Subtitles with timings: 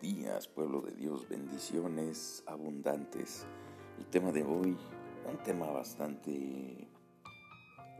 [0.00, 3.46] días, pueblo de Dios, bendiciones abundantes.
[3.98, 4.76] El tema de hoy,
[5.28, 6.88] un tema bastante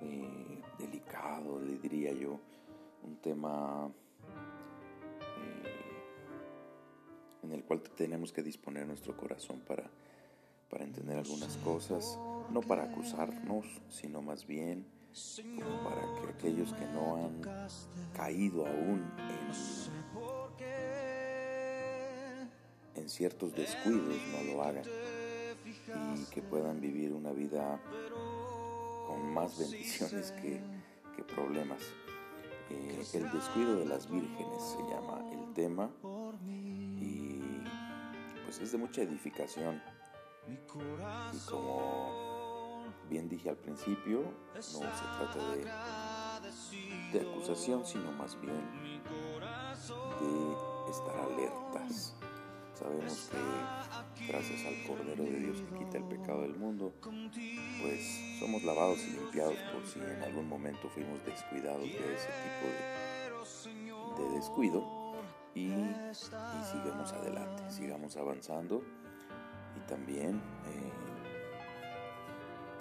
[0.01, 2.41] eh, delicado, le diría yo,
[3.03, 3.91] un tema
[5.37, 6.03] eh,
[7.43, 9.91] en el cual tenemos que disponer nuestro corazón para,
[10.71, 12.19] para entender algunas cosas,
[12.51, 14.87] no para acusarnos, sino más bien
[15.85, 17.43] para que aquellos que no han
[18.15, 19.55] caído aún en
[22.97, 24.85] en ciertos descuidos no lo hagan
[26.17, 27.81] y que puedan vivir una vida
[29.07, 30.63] con más bendiciones que,
[31.35, 31.81] problemas.
[32.71, 35.91] Eh, el descuido de las vírgenes se llama el tema
[37.01, 37.41] y
[38.45, 39.83] pues es de mucha edificación.
[40.47, 40.57] Y
[41.49, 44.23] como bien dije al principio,
[44.55, 49.01] no se trata de, de acusación, sino más bien
[50.21, 52.15] de estar alertas
[52.85, 58.63] Sabemos que gracias al Cordero de Dios que quita el pecado del mundo, pues somos
[58.63, 64.85] lavados y limpiados por si en algún momento fuimos descuidados de ese tipo de, descuido
[65.55, 68.83] y, sigamos adelante, sigamos avanzando
[69.77, 70.93] y también eh,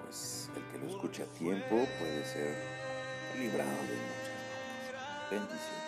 [0.03, 2.57] pues el que lo escuche a tiempo puede ser
[3.39, 5.82] librado de muchas bendiciones.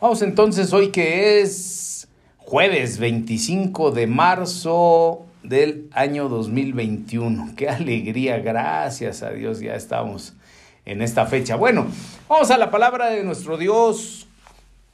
[0.00, 7.52] Vamos entonces hoy que es jueves 25 de marzo del año 2021.
[7.56, 10.34] Qué alegría, gracias a Dios ya estamos
[10.84, 11.54] en esta fecha.
[11.54, 11.86] Bueno,
[12.28, 14.26] vamos a la palabra de nuestro Dios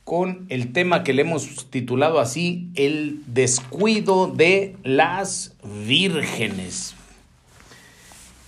[0.05, 6.95] con el tema que le hemos titulado así, el descuido de las vírgenes.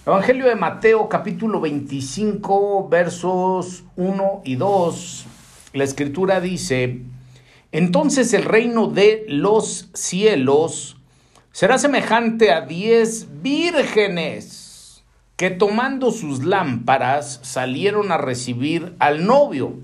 [0.04, 5.26] Evangelio de Mateo capítulo 25 versos 1 y 2
[5.72, 7.00] la escritura dice,
[7.72, 10.98] entonces el reino de los cielos
[11.50, 15.02] será semejante a diez vírgenes
[15.36, 19.78] que tomando sus lámparas salieron a recibir al novio.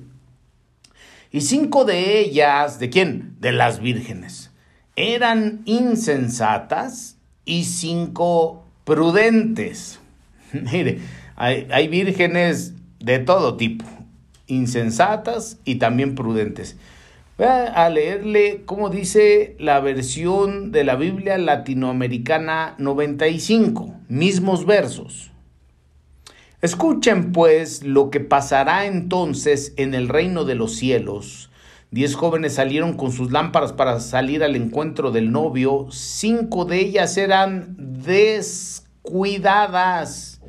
[1.31, 3.37] Y cinco de ellas, ¿de quién?
[3.41, 4.51] De las vírgenes.
[4.95, 10.01] Eran insensatas y cinco prudentes.
[10.53, 11.01] Mire,
[11.37, 13.85] hay, hay vírgenes de todo tipo
[14.49, 16.77] insensatas y también prudentes.
[17.39, 25.31] Voy a leerle cómo dice la versión de la Biblia latinoamericana 95, mismos versos.
[26.61, 31.53] Escuchen pues lo que pasará entonces en el reino de los cielos.
[31.93, 35.87] Diez jóvenes salieron con sus lámparas para salir al encuentro del novio.
[35.93, 40.41] Cinco de ellas eran descuidadas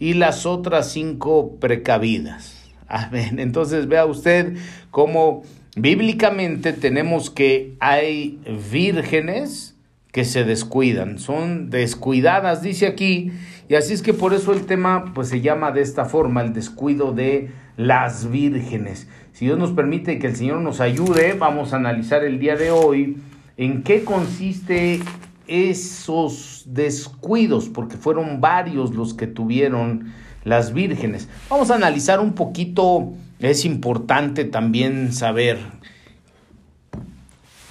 [0.00, 2.51] y las otras cinco precavidas.
[2.92, 3.38] Amén.
[3.38, 4.54] Entonces vea usted
[4.90, 5.44] cómo
[5.76, 8.38] bíblicamente tenemos que hay
[8.70, 9.74] vírgenes
[10.12, 13.32] que se descuidan, son descuidadas, dice aquí,
[13.70, 16.52] y así es que por eso el tema pues se llama de esta forma, el
[16.52, 19.08] descuido de las vírgenes.
[19.32, 22.72] Si Dios nos permite que el Señor nos ayude, vamos a analizar el día de
[22.72, 23.16] hoy
[23.56, 25.00] en qué consiste
[25.46, 30.12] esos descuidos, porque fueron varios los que tuvieron
[30.44, 31.28] las vírgenes.
[31.48, 35.58] Vamos a analizar un poquito, es importante también saber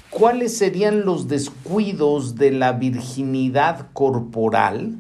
[0.09, 4.95] cuáles serían los descuidos de la virginidad corporal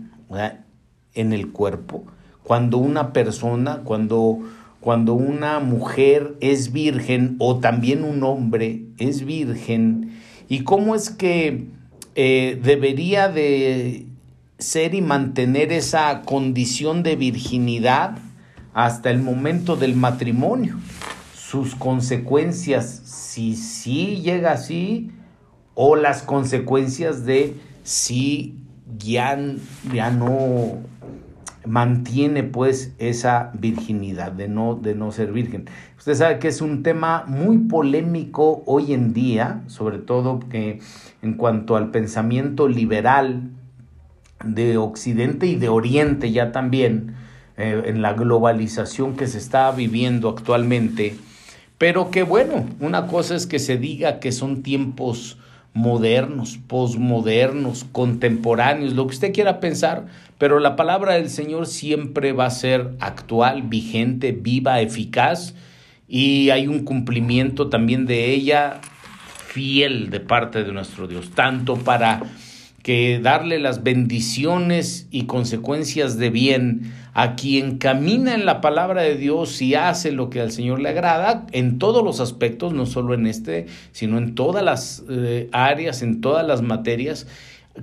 [1.13, 2.05] en el cuerpo,
[2.43, 4.39] cuando una persona, cuando,
[4.79, 10.17] cuando una mujer es virgen o también un hombre es virgen,
[10.47, 11.67] y cómo es que
[12.15, 14.07] eh, debería de
[14.61, 18.17] ser y mantener esa condición de virginidad
[18.73, 20.77] hasta el momento del matrimonio.
[21.35, 25.11] Sus consecuencias, si sí llega así,
[25.73, 28.55] o las consecuencias de si
[28.97, 29.37] ya,
[29.91, 30.79] ya no
[31.65, 35.65] mantiene pues esa virginidad de no, de no ser virgen.
[35.97, 40.79] Usted sabe que es un tema muy polémico hoy en día, sobre todo que
[41.21, 43.51] en cuanto al pensamiento liberal,
[44.43, 47.15] de Occidente y de Oriente ya también,
[47.57, 51.15] eh, en la globalización que se está viviendo actualmente,
[51.77, 55.37] pero que bueno, una cosa es que se diga que son tiempos
[55.73, 60.07] modernos, posmodernos, contemporáneos, lo que usted quiera pensar,
[60.37, 65.53] pero la palabra del Señor siempre va a ser actual, vigente, viva, eficaz,
[66.07, 68.81] y hay un cumplimiento también de ella
[69.47, 72.21] fiel de parte de nuestro Dios, tanto para
[72.83, 79.15] que darle las bendiciones y consecuencias de bien a quien camina en la palabra de
[79.15, 83.13] Dios y hace lo que al Señor le agrada en todos los aspectos, no solo
[83.13, 87.27] en este, sino en todas las eh, áreas, en todas las materias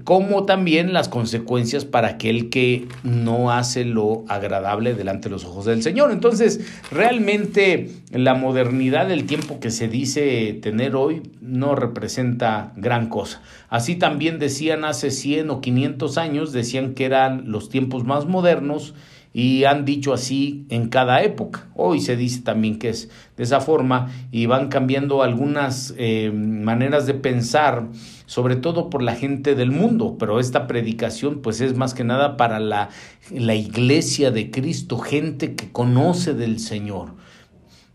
[0.04, 5.64] como también las consecuencias para aquel que no hace lo agradable delante de los ojos
[5.64, 6.10] del Señor.
[6.10, 6.60] Entonces,
[6.90, 13.42] realmente la modernidad del tiempo que se dice tener hoy no representa gran cosa.
[13.68, 18.94] Así también decían hace 100 o 500 años, decían que eran los tiempos más modernos
[19.32, 21.68] y han dicho así en cada época.
[21.74, 27.06] Hoy se dice también que es de esa forma y van cambiando algunas eh, maneras
[27.06, 27.86] de pensar,
[28.28, 32.36] sobre todo por la gente del mundo, pero esta predicación pues es más que nada
[32.36, 32.90] para la,
[33.30, 37.14] la iglesia de Cristo, gente que conoce del Señor.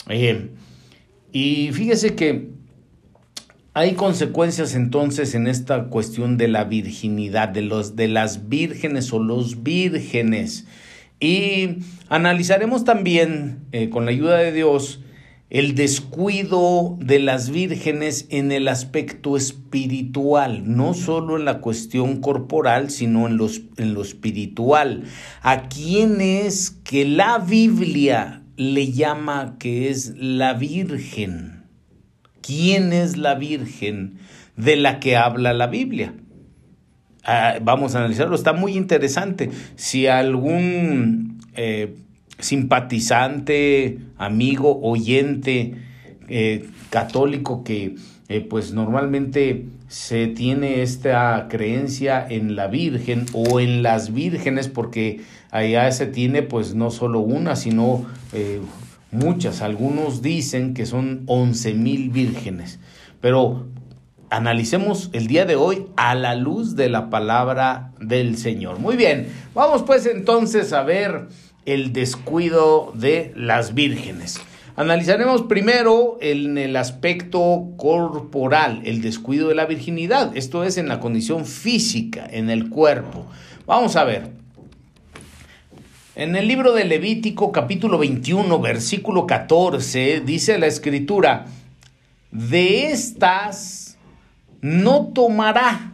[0.09, 0.49] Eh,
[1.31, 2.49] y fíjese que
[3.75, 9.19] hay consecuencias entonces en esta cuestión de la virginidad, de, los, de las vírgenes o
[9.19, 10.65] los vírgenes.
[11.19, 11.77] Y
[12.09, 15.03] analizaremos también, eh, con la ayuda de Dios,
[15.53, 22.89] el descuido de las vírgenes en el aspecto espiritual, no solo en la cuestión corporal,
[22.89, 23.39] sino en,
[23.77, 25.03] en lo espiritual.
[25.43, 31.65] ¿A quién es que la Biblia le llama que es la Virgen?
[32.41, 34.17] ¿Quién es la Virgen
[34.57, 36.15] de la que habla la Biblia?
[37.23, 39.51] Ah, vamos a analizarlo, está muy interesante.
[39.75, 41.95] Si algún eh,
[42.39, 45.75] simpatizante, amigo, oyente
[46.27, 47.95] eh, católico que
[48.29, 55.21] eh, pues normalmente se tiene esta creencia en la Virgen o en las vírgenes porque
[55.51, 58.05] allá se tiene pues no solo una sino
[59.11, 59.61] muchas.
[59.61, 62.79] Algunos dicen que son once mil vírgenes.
[63.21, 63.67] Pero
[64.29, 68.79] analicemos el día de hoy a la luz de la palabra del Señor.
[68.79, 71.27] Muy bien, vamos pues entonces a ver
[71.65, 74.41] el descuido de las vírgenes.
[74.75, 80.99] Analizaremos primero en el aspecto corporal, el descuido de la virginidad, esto es en la
[80.99, 83.27] condición física, en el cuerpo.
[83.67, 84.31] Vamos a ver.
[86.15, 91.45] En el libro de Levítico capítulo 21, versículo 14, dice la escritura,
[92.31, 93.97] de estas
[94.61, 95.93] no tomará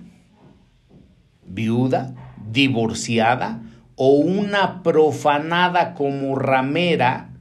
[1.45, 2.13] viuda,
[2.50, 3.62] divorciada
[4.01, 7.31] o una profanada como ramera,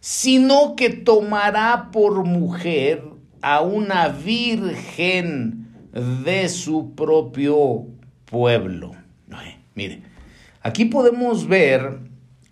[0.00, 3.04] sino que tomará por mujer
[3.42, 7.86] a una virgen de su propio
[8.24, 8.90] pueblo.
[9.76, 10.02] mire,
[10.62, 12.00] aquí podemos ver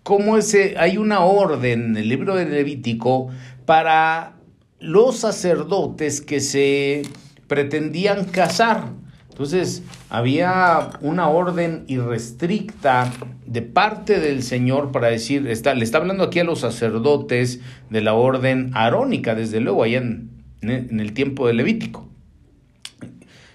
[0.03, 3.27] cómo ese, hay una orden en el libro de Levítico
[3.65, 4.37] para
[4.79, 7.01] los sacerdotes que se
[7.47, 8.93] pretendían casar.
[9.39, 13.09] Entonces había una orden irrestricta
[13.45, 18.01] de parte del Señor para decir, está, le está hablando aquí a los sacerdotes de
[18.01, 20.29] la orden arónica, desde luego, allá en,
[20.61, 22.09] el tiempo de Levítico.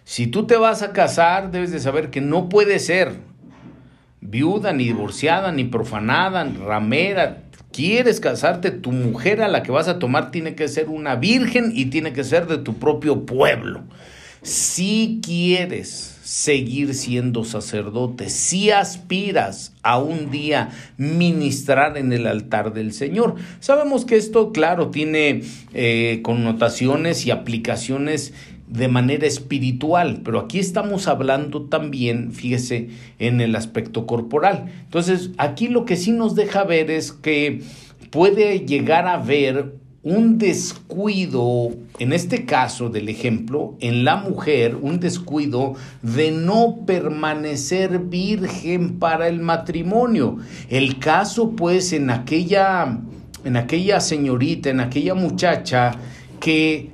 [0.05, 3.17] Si tú te vas a casar, debes de saber que no puede ser
[4.23, 7.43] viuda, ni divorciada, ni profanada, ni ramera,
[7.73, 11.73] quieres casarte, tu mujer a la que vas a tomar tiene que ser una virgen
[11.75, 13.83] y tiene que ser de tu propio pueblo.
[14.45, 20.69] Si quieres seguir siendo sacerdote, si aspiras a un día
[20.99, 23.37] ministrar en el altar del Señor.
[23.61, 28.35] Sabemos que esto, claro, tiene eh, connotaciones y aplicaciones
[28.67, 34.67] de manera espiritual, pero aquí estamos hablando también, fíjese, en el aspecto corporal.
[34.85, 37.63] Entonces, aquí lo que sí nos deja ver es que
[38.11, 45.01] puede llegar a haber un descuido, en este caso del ejemplo, en la mujer, un
[45.01, 50.37] descuido de no permanecer virgen para el matrimonio.
[50.69, 53.01] El caso, pues, en aquella,
[53.45, 55.93] en aquella señorita, en aquella muchacha
[56.39, 56.91] que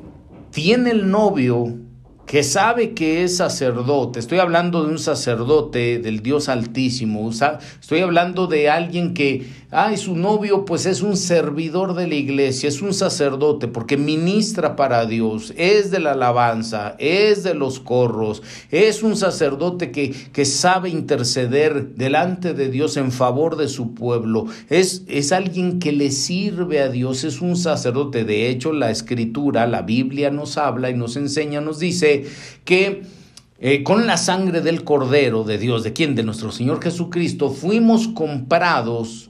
[0.53, 1.79] tiene el novio
[2.27, 8.47] que sabe que es sacerdote, estoy hablando de un sacerdote del Dios Altísimo, estoy hablando
[8.47, 12.93] de alguien que Ay, su novio pues es un servidor de la iglesia, es un
[12.93, 19.17] sacerdote porque ministra para Dios, es de la alabanza, es de los corros, es un
[19.17, 25.31] sacerdote que, que sabe interceder delante de Dios en favor de su pueblo, es, es
[25.31, 28.25] alguien que le sirve a Dios, es un sacerdote.
[28.25, 32.27] De hecho, la escritura, la Biblia nos habla y nos enseña, nos dice
[32.65, 33.21] que...
[33.63, 36.15] Eh, con la sangre del Cordero de Dios, ¿de quién?
[36.15, 39.30] De nuestro Señor Jesucristo, fuimos comprados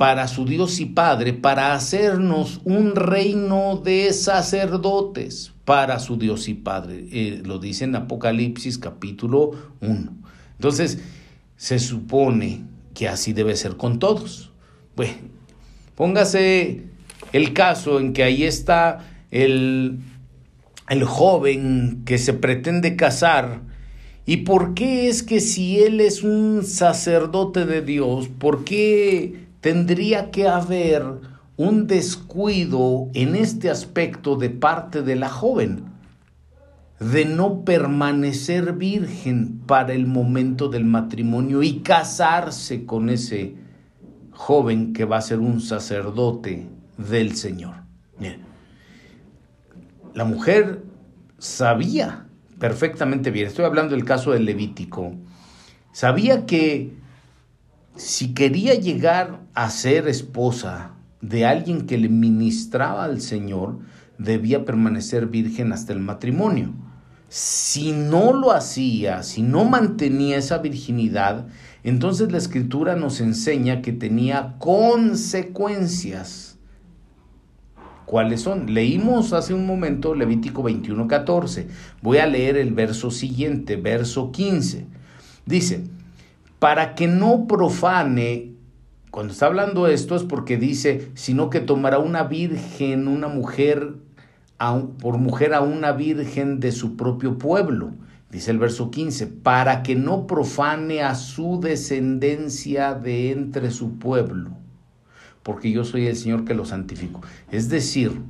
[0.00, 6.54] para su Dios y Padre, para hacernos un reino de sacerdotes para su Dios y
[6.54, 7.06] Padre.
[7.12, 9.50] Eh, lo dice en Apocalipsis capítulo
[9.82, 10.16] 1.
[10.52, 11.00] Entonces,
[11.58, 12.62] se supone
[12.94, 14.52] que así debe ser con todos.
[14.96, 15.12] Bueno,
[15.96, 16.84] póngase
[17.34, 19.98] el caso en que ahí está el,
[20.88, 23.60] el joven que se pretende casar.
[24.24, 30.30] ¿Y por qué es que si él es un sacerdote de Dios, por qué tendría
[30.30, 31.04] que haber
[31.56, 35.90] un descuido en este aspecto de parte de la joven?
[37.00, 43.54] de no permanecer virgen para el momento del matrimonio y casarse con ese
[44.32, 47.74] joven que va a ser un sacerdote del Señor.
[50.12, 50.82] la mujer
[51.38, 52.26] sabía
[52.58, 55.14] perfectamente bien, estoy hablando del caso del Levítico,
[55.92, 56.99] sabía que
[58.00, 63.78] si quería llegar a ser esposa de alguien que le ministraba al Señor,
[64.18, 66.72] debía permanecer virgen hasta el matrimonio
[67.30, 71.46] si no lo hacía, si no mantenía esa virginidad,
[71.84, 76.58] entonces la escritura nos enseña que tenía consecuencias.
[78.04, 78.74] ¿Cuáles son?
[78.74, 81.68] Leímos hace un momento Levítico 21:14.
[82.02, 84.86] Voy a leer el verso siguiente, verso 15.
[85.46, 85.84] Dice,
[86.60, 88.52] para que no profane,
[89.10, 93.94] cuando está hablando esto es porque dice, sino que tomará una virgen, una mujer
[95.00, 97.92] por mujer a una virgen de su propio pueblo.
[98.30, 104.50] Dice el verso 15, para que no profane a su descendencia de entre su pueblo,
[105.42, 107.22] porque yo soy el Señor que lo santifico.
[107.50, 108.20] Es decir,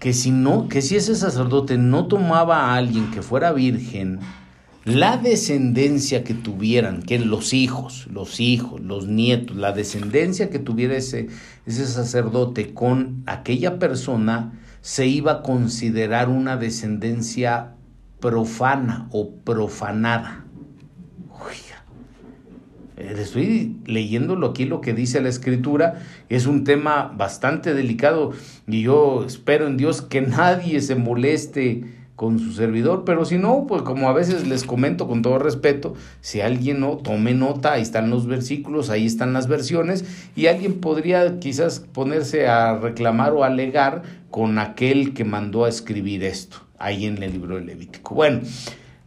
[0.00, 4.18] que si no, que si ese sacerdote no tomaba a alguien que fuera virgen,
[4.84, 10.96] la descendencia que tuvieran, que los hijos, los hijos, los nietos, la descendencia que tuviera
[10.96, 11.28] ese,
[11.66, 17.74] ese sacerdote con aquella persona, se iba a considerar una descendencia
[18.20, 20.46] profana o profanada.
[21.30, 21.84] Oiga,
[22.96, 28.32] eh, estoy leyéndolo aquí lo que dice la escritura, es un tema bastante delicado
[28.66, 33.64] y yo espero en Dios que nadie se moleste con su servidor, pero si no,
[33.66, 37.80] pues como a veces les comento con todo respeto, si alguien no tome nota, ahí
[37.80, 40.04] están los versículos, ahí están las versiones,
[40.36, 46.22] y alguien podría quizás ponerse a reclamar o alegar con aquel que mandó a escribir
[46.22, 48.14] esto, ahí en el libro de Levítico.
[48.14, 48.40] Bueno,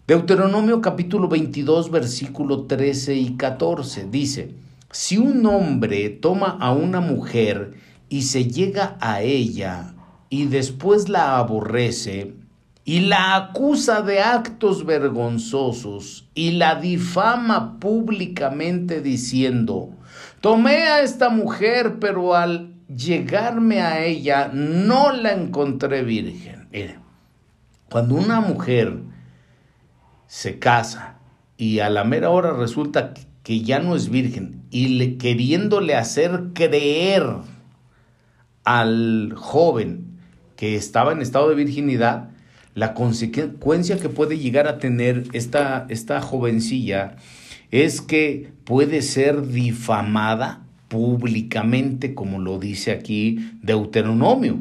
[0.07, 4.55] Deuteronomio capítulo 22, versículo 13 y 14 dice,
[4.91, 7.75] si un hombre toma a una mujer
[8.09, 9.93] y se llega a ella
[10.31, 12.41] y después la aborrece,
[12.85, 19.91] y la acusa de actos vergonzosos y la difama públicamente diciendo,
[20.41, 26.67] tomé a esta mujer, pero al llegarme a ella no la encontré virgen.
[27.89, 28.99] cuando una mujer
[30.27, 31.19] se casa
[31.57, 33.13] y a la mera hora resulta
[33.43, 37.23] que ya no es virgen y le, queriéndole hacer creer
[38.63, 40.19] al joven
[40.55, 42.32] que estaba en estado de virginidad,
[42.75, 47.17] la consecuencia que puede llegar a tener esta, esta jovencilla
[47.71, 54.59] es que puede ser difamada públicamente, como lo dice aquí Deuteronomio.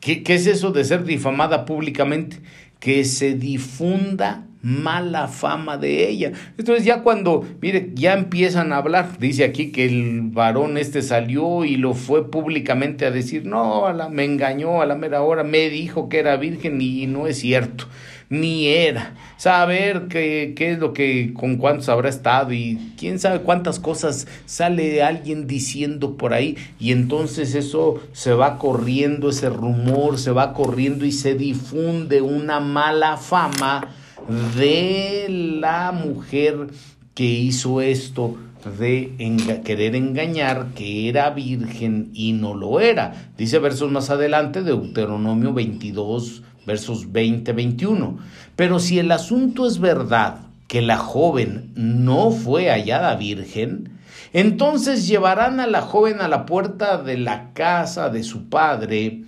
[0.00, 2.40] ¿Qué, ¿Qué, es eso de ser difamada públicamente?
[2.78, 6.32] Que se difunda mala fama de ella.
[6.58, 11.64] Entonces ya cuando, mire, ya empiezan a hablar, dice aquí que el varón este salió
[11.64, 15.44] y lo fue públicamente a decir, no, a la, me engañó a la mera hora,
[15.44, 17.86] me dijo que era virgen y no es cierto,
[18.28, 19.14] ni era.
[19.38, 24.26] Saber qué, qué es lo que, con cuántos habrá estado y quién sabe cuántas cosas
[24.44, 30.52] sale alguien diciendo por ahí y entonces eso se va corriendo, ese rumor se va
[30.52, 33.88] corriendo y se difunde una mala fama
[34.28, 36.68] de la mujer
[37.14, 38.36] que hizo esto
[38.78, 43.30] de querer engañar que era virgen y no lo era.
[43.36, 48.18] Dice versos más adelante, Deuteronomio 22, versos 20-21.
[48.56, 53.98] Pero si el asunto es verdad, que la joven no fue hallada virgen,
[54.32, 59.24] entonces llevarán a la joven a la puerta de la casa de su padre,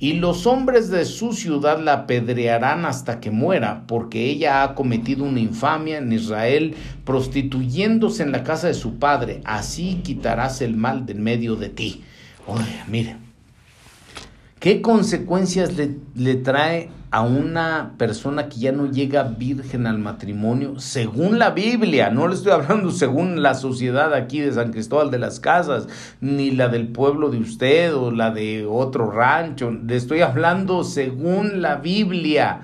[0.00, 5.24] y los hombres de su ciudad la apedrearán hasta que muera, porque ella ha cometido
[5.24, 9.40] una infamia en Israel, prostituyéndose en la casa de su padre.
[9.44, 12.04] Así quitarás el mal del medio de ti.
[12.46, 13.16] Oye, mire,
[14.60, 20.78] ¿qué consecuencias le, le trae a una persona que ya no llega virgen al matrimonio,
[20.78, 25.18] según la Biblia, no le estoy hablando según la sociedad aquí de San Cristóbal de
[25.18, 25.88] las Casas,
[26.20, 31.62] ni la del pueblo de usted o la de otro rancho, le estoy hablando según
[31.62, 32.60] la Biblia.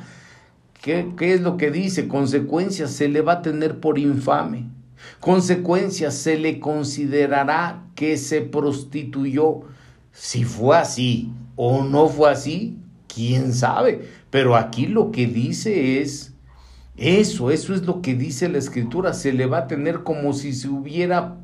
[0.82, 2.08] ¿Qué, qué es lo que dice?
[2.08, 4.68] Consecuencias se le va a tener por infame.
[5.20, 9.62] Consecuencia, se le considerará que se prostituyó.
[10.12, 14.08] Si fue así o no fue así, quién sabe.
[14.30, 16.34] Pero aquí lo que dice es
[16.96, 19.14] eso, eso es lo que dice la escritura.
[19.14, 21.37] Se le va a tener como si se hubiera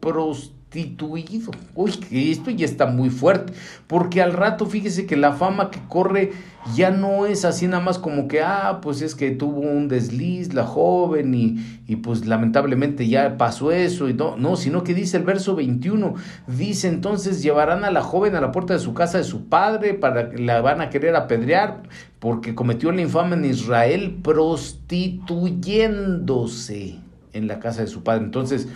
[0.00, 1.50] prostituido constituido.
[1.74, 3.52] Uy, esto ya está muy fuerte,
[3.86, 6.32] porque al rato fíjese que la fama que corre
[6.74, 10.52] ya no es así nada más como que, ah, pues es que tuvo un desliz
[10.52, 11.56] la joven y,
[11.86, 16.14] y pues lamentablemente ya pasó eso y no, no, sino que dice el verso 21,
[16.46, 19.94] dice entonces llevarán a la joven a la puerta de su casa de su padre
[19.94, 21.84] para que la van a querer apedrear
[22.18, 26.96] porque cometió la infame en Israel prostituyéndose
[27.32, 28.24] en la casa de su padre.
[28.24, 28.66] Entonces,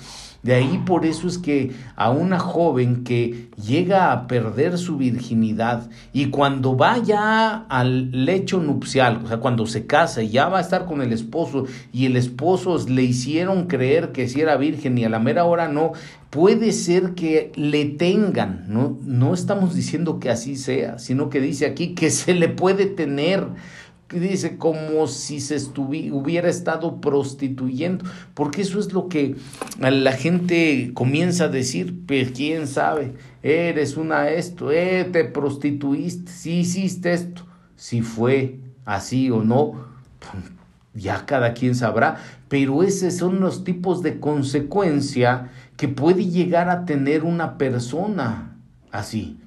[0.43, 5.89] de ahí por eso es que a una joven que llega a perder su virginidad
[6.13, 10.63] y cuando vaya al lecho nupcial, o sea, cuando se casa y ya va a
[10.63, 15.05] estar con el esposo y el esposo le hicieron creer que si era virgen y
[15.05, 15.93] a la mera hora no,
[16.31, 21.67] puede ser que le tengan, no, no estamos diciendo que así sea, sino que dice
[21.67, 23.47] aquí que se le puede tener
[24.19, 28.05] dice como si se hubiera estado prostituyendo,
[28.35, 29.37] porque eso es lo que
[29.79, 36.61] la gente comienza a decir, pues quién sabe, eres una esto, eh, te prostituiste, si
[36.61, 39.87] hiciste esto, si fue así o no,
[40.95, 46.85] ya cada quien sabrá, pero esos son los tipos de consecuencia que puede llegar a
[46.85, 48.57] tener una persona
[48.91, 49.42] así.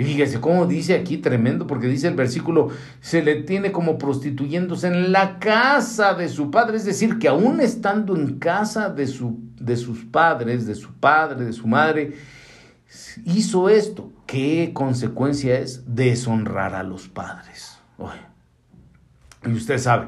[0.00, 2.70] Y fíjese cómo dice aquí tremendo, porque dice el versículo,
[3.02, 7.60] se le tiene como prostituyéndose en la casa de su padre, es decir, que aún
[7.60, 12.14] estando en casa de, su, de sus padres, de su padre, de su madre,
[13.26, 14.10] hizo esto.
[14.24, 15.82] ¿Qué consecuencia es?
[15.94, 17.78] Deshonrar a los padres.
[19.44, 20.06] Y usted sabe,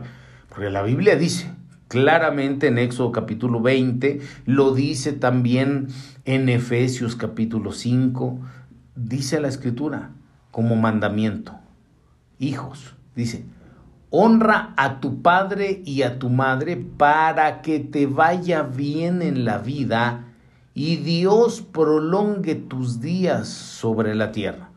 [0.48, 1.50] porque la Biblia dice
[1.88, 5.88] claramente en Éxodo capítulo 20, lo dice también
[6.24, 8.40] en Efesios capítulo 5,
[8.94, 10.10] dice la escritura
[10.50, 11.58] como mandamiento.
[12.38, 13.44] Hijos, dice,
[14.10, 19.58] honra a tu padre y a tu madre para que te vaya bien en la
[19.58, 20.24] vida
[20.74, 24.72] y Dios prolongue tus días sobre la tierra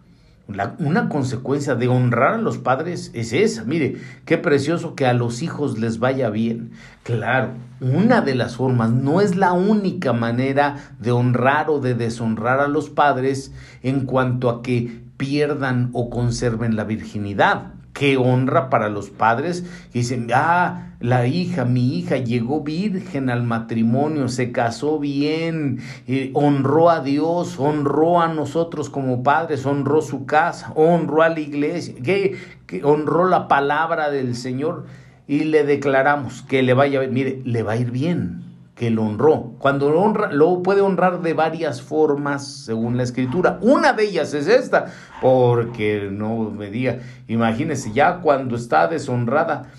[0.48, 3.64] una consecuencia de honrar a los padres es esa.
[3.64, 6.72] Mire, qué precioso que a los hijos les vaya bien.
[7.04, 7.50] Claro,
[7.86, 12.68] una de las formas, no es la única manera de honrar o de deshonrar a
[12.68, 17.74] los padres en cuanto a que pierdan o conserven la virginidad.
[17.94, 24.28] Qué honra para los padres dicen, ah, la hija, mi hija llegó virgen al matrimonio,
[24.28, 30.74] se casó bien, eh, honró a Dios, honró a nosotros como padres, honró su casa,
[30.76, 32.36] honró a la iglesia, que
[32.84, 34.86] honró la palabra del Señor
[35.28, 38.44] y le declaramos que le vaya, mire, le va a ir bien
[38.76, 39.54] que lo honró.
[39.58, 43.58] Cuando lo honra, lo puede honrar de varias formas según la escritura.
[43.62, 44.88] Una de ellas es esta,
[45.22, 49.72] porque no me diga, imagínese, ya cuando está deshonrada,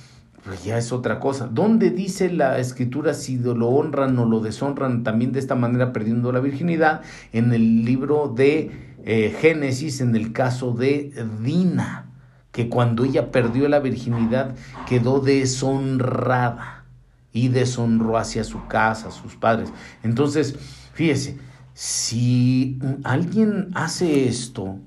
[0.44, 1.48] pues ya es otra cosa.
[1.50, 6.32] ¿Dónde dice la escritura si lo honran o lo deshonran también de esta manera perdiendo
[6.32, 7.02] la virginidad?
[7.32, 8.70] En el libro de
[9.04, 12.06] eh, Génesis, en el caso de Dina,
[12.56, 14.54] que cuando ella perdió la virginidad
[14.88, 16.86] quedó deshonrada
[17.30, 19.70] y deshonró hacia su casa, sus padres.
[20.02, 20.56] Entonces,
[20.94, 21.36] fíjese,
[21.74, 24.78] si alguien hace esto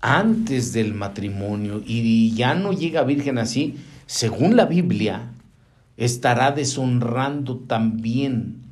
[0.00, 5.32] antes del matrimonio y ya no llega virgen así, según la Biblia,
[5.96, 8.62] estará deshonrando también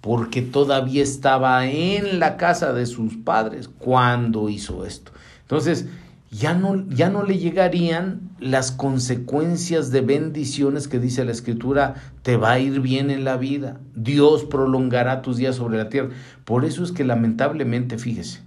[0.00, 5.12] porque todavía estaba en la casa de sus padres cuando hizo esto.
[5.42, 5.84] Entonces,
[6.30, 12.36] ya no, ya no le llegarían las consecuencias de bendiciones que dice la escritura, te
[12.36, 16.10] va a ir bien en la vida, Dios prolongará tus días sobre la tierra.
[16.44, 18.42] Por eso es que lamentablemente, fíjese,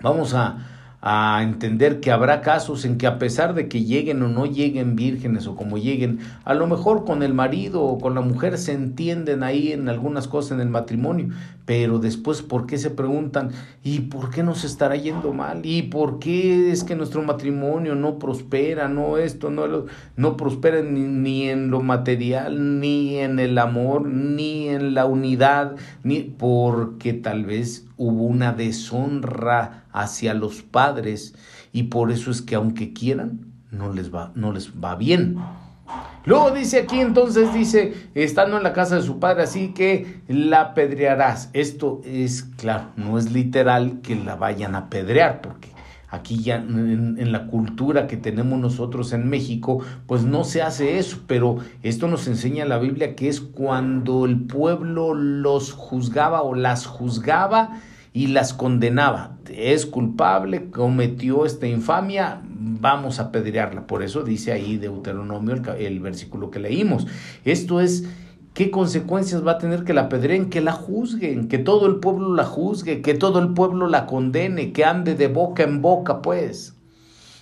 [0.00, 0.71] vamos a,
[1.04, 4.94] a entender que habrá casos en que a pesar de que lleguen o no lleguen
[4.94, 8.72] vírgenes o como lleguen, a lo mejor con el marido o con la mujer se
[8.72, 11.30] entienden ahí en algunas cosas en el matrimonio,
[11.64, 13.50] pero después ¿por qué se preguntan
[13.82, 15.62] y por qué nos estará yendo mal?
[15.64, 21.00] ¿Y por qué es que nuestro matrimonio no prospera, no esto, no no prospera ni,
[21.00, 27.44] ni en lo material, ni en el amor, ni en la unidad, ni porque tal
[27.44, 31.34] vez hubo una deshonra hacia los padres
[31.72, 35.38] y por eso es que aunque quieran, no les va, no les va bien.
[36.24, 40.60] Luego dice aquí entonces, dice, estando en la casa de su padre, así que la
[40.60, 41.50] apedrearás.
[41.52, 45.68] Esto es, claro, no es literal que la vayan a apedrear, porque
[46.12, 51.20] aquí ya en, la cultura que tenemos nosotros en México, pues no se hace eso,
[51.26, 56.84] pero esto nos enseña la Biblia que es cuando el pueblo los juzgaba o las
[56.84, 57.80] juzgaba
[58.12, 59.38] y las condenaba.
[59.50, 63.86] Es culpable, cometió esta infamia, vamos a apedrearla.
[63.86, 67.06] Por eso dice ahí Deuteronomio el versículo que leímos.
[67.46, 68.06] Esto es
[68.54, 70.50] ¿Qué consecuencias va a tener que la apedreen?
[70.50, 74.72] Que la juzguen, que todo el pueblo la juzgue, que todo el pueblo la condene,
[74.72, 76.74] que ande de boca en boca, pues.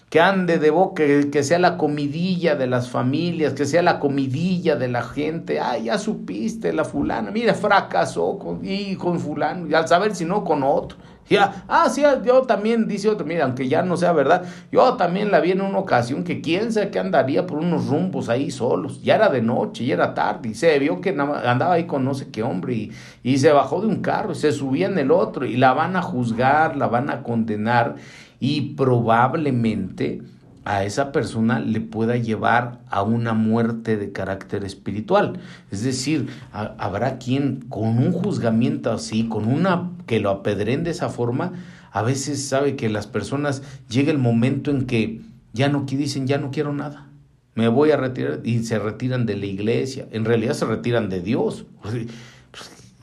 [0.09, 4.77] Que ande de boca, que sea la comidilla de las familias, que sea la comidilla
[4.77, 5.59] de la gente.
[5.59, 10.25] Ay, ya supiste, la fulana, mira, fracasó con, y con fulano, y al saber si
[10.25, 10.97] no con otro.
[11.29, 15.31] Ya, ah, sí, yo también, dice otro, mira, aunque ya no sea verdad, yo también
[15.31, 19.01] la vi en una ocasión que quién sabe que andaría por unos rumbos ahí solos,
[19.03, 22.15] ya era de noche, ya era tarde, y se vio que andaba ahí con no
[22.15, 25.13] sé qué hombre, y, y se bajó de un carro, y se subía en el
[25.13, 27.95] otro, y la van a juzgar, la van a condenar,
[28.41, 30.23] y probablemente
[30.65, 35.41] a esa persona le pueda llevar a una muerte de carácter espiritual.
[35.71, 41.09] Es decir, habrá quien con un juzgamiento así, con una que lo apedren de esa
[41.09, 41.53] forma,
[41.93, 46.39] a veces sabe que las personas llega el momento en que ya no dicen, ya
[46.39, 47.09] no quiero nada.
[47.55, 50.07] Me voy a retirar y se retiran de la iglesia.
[50.13, 51.67] En realidad se retiran de Dios.
[51.83, 52.07] Pues,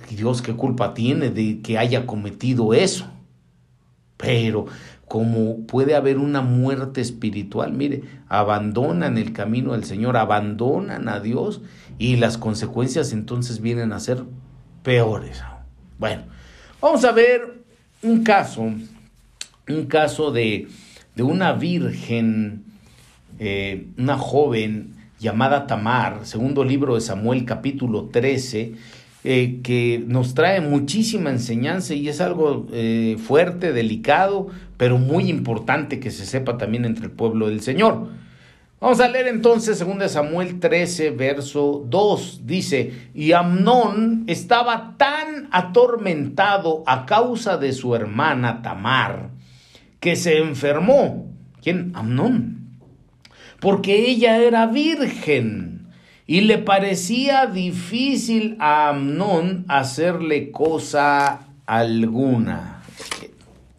[0.09, 3.07] Dios qué culpa tiene de que haya cometido eso.
[4.15, 4.67] Pero
[5.07, 7.71] como puede haber una muerte espiritual.
[7.71, 11.61] Mire, abandonan el camino del Señor, abandonan a Dios
[11.97, 14.23] y las consecuencias entonces vienen a ser
[14.83, 15.41] peores.
[15.97, 16.23] Bueno,
[16.81, 17.63] vamos a ver
[18.01, 20.67] un caso, un caso de,
[21.15, 22.65] de una virgen,
[23.39, 28.75] eh, una joven llamada Tamar, segundo libro de Samuel capítulo 13,
[29.29, 35.99] eh, que nos trae muchísima enseñanza y es algo eh, fuerte, delicado, pero muy importante
[35.99, 38.07] que se sepa también entre el pueblo del Señor.
[38.79, 42.43] Vamos a leer entonces 2 Samuel 13, verso 2.
[42.45, 49.31] Dice, y Amnón estaba tan atormentado a causa de su hermana Tamar,
[49.99, 51.33] que se enfermó.
[51.61, 51.91] ¿Quién?
[51.95, 52.77] Amnón.
[53.59, 55.76] Porque ella era virgen
[56.27, 62.81] y le parecía difícil a Amnón hacerle cosa alguna.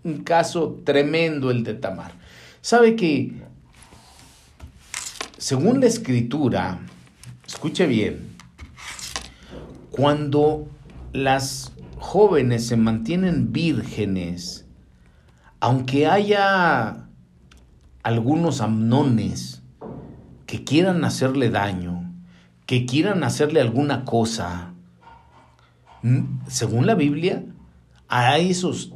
[0.03, 2.13] Un caso tremendo el de Tamar.
[2.63, 3.35] ¿Sabe que,
[5.37, 6.79] según la escritura,
[7.47, 8.35] escuche bien,
[9.91, 10.69] cuando
[11.13, 14.67] las jóvenes se mantienen vírgenes,
[15.61, 17.09] aunque haya
[18.03, 19.63] algunos amnones
[20.47, 21.98] que quieran hacerle daño,
[22.69, 24.75] que quieran hacerle alguna cosa,
[26.49, 27.47] según la Biblia,
[28.09, 28.93] a esos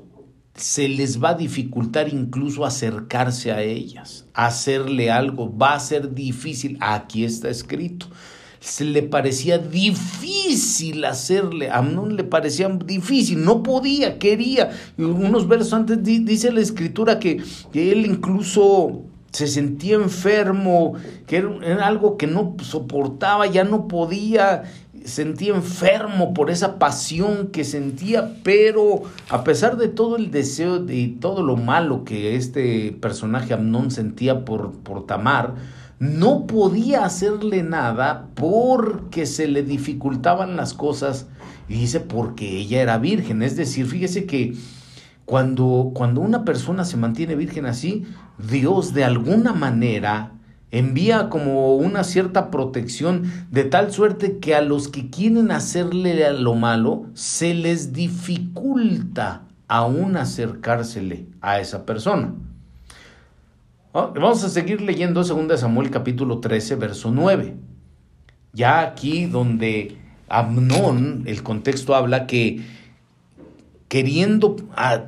[0.54, 6.76] se les va a dificultar incluso acercarse a ellas, hacerle algo, va a ser difícil.
[6.82, 8.08] Aquí está escrito.
[8.60, 14.70] Se le parecía difícil hacerle, a Amnón le parecía difícil, no podía, quería.
[14.98, 20.94] Y unos versos antes dice la escritura que, que él incluso se sentía enfermo,
[21.26, 24.64] que era, algo que no soportaba, ya no podía,
[25.04, 31.08] sentía enfermo por esa pasión que sentía, pero a pesar de todo el deseo y
[31.08, 35.54] todo lo malo que este personaje Amnón sentía por, por Tamar,
[35.98, 41.26] no podía hacerle nada porque se le dificultaban las cosas,
[41.68, 44.54] y dice porque ella era virgen, es decir, fíjese que
[45.32, 48.04] cuando, cuando una persona se mantiene virgen así,
[48.36, 50.32] Dios de alguna manera
[50.70, 56.54] envía como una cierta protección de tal suerte que a los que quieren hacerle lo
[56.54, 62.34] malo se les dificulta aún acercársele a esa persona.
[63.94, 67.54] Ah, vamos a seguir leyendo 2 Samuel capítulo 13, verso 9.
[68.52, 69.96] Ya aquí donde
[70.28, 72.81] Amnón, el contexto habla que
[73.92, 74.56] queriendo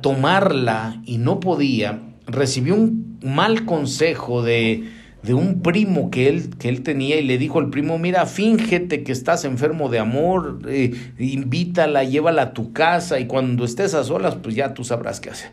[0.01, 4.83] tomarla y no podía, recibió un mal consejo de,
[5.23, 9.01] de un primo que él, que él tenía y le dijo al primo, mira, fíngete
[9.01, 14.03] que estás enfermo de amor, eh, invítala, llévala a tu casa y cuando estés a
[14.03, 15.49] solas, pues ya tú sabrás qué hacer.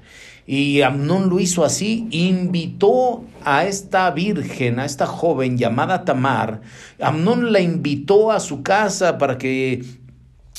[0.47, 6.61] Y Amnón lo hizo así, invitó a esta virgen, a esta joven llamada Tamar,
[7.01, 10.02] Amnón la invitó a su casa para que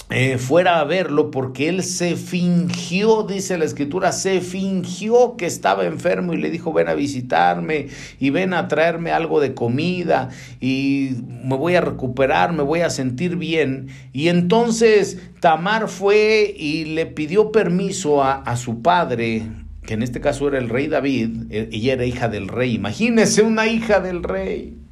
[0.10, 5.86] eh, fuera a verlo porque él se fingió, dice la escritura, se fingió que estaba
[5.86, 7.88] enfermo y le dijo, ven a visitarme
[8.19, 10.29] y ven a traerme algo de comida
[10.60, 13.88] y me voy a recuperar, me voy a sentir bien.
[14.12, 19.43] Y entonces Tamar fue y le pidió permiso a, a su padre,
[19.84, 22.75] que en este caso era el rey David, ella era hija del rey.
[22.75, 24.82] Imagínese una hija del rey.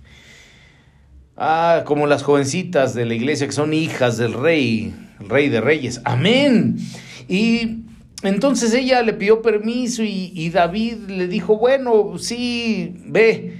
[1.44, 5.60] Ah, como las jovencitas de la iglesia que son hijas del rey, el rey de
[5.60, 6.00] reyes.
[6.04, 6.78] Amén.
[7.28, 7.80] Y
[8.22, 13.58] entonces ella le pidió permiso y, David le dijo, bueno, sí, ve.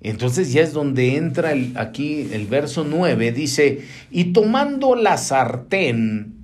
[0.00, 6.36] Entonces ya es donde entra aquí el verso 9, dice, y tomando la sartén,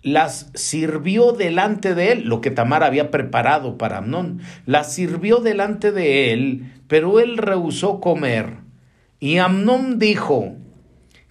[0.00, 5.92] las sirvió delante de él, lo que Tamar había preparado para Amnón, las sirvió delante
[5.92, 8.61] de él, pero él rehusó comer.
[9.22, 10.56] Y Amnón dijo,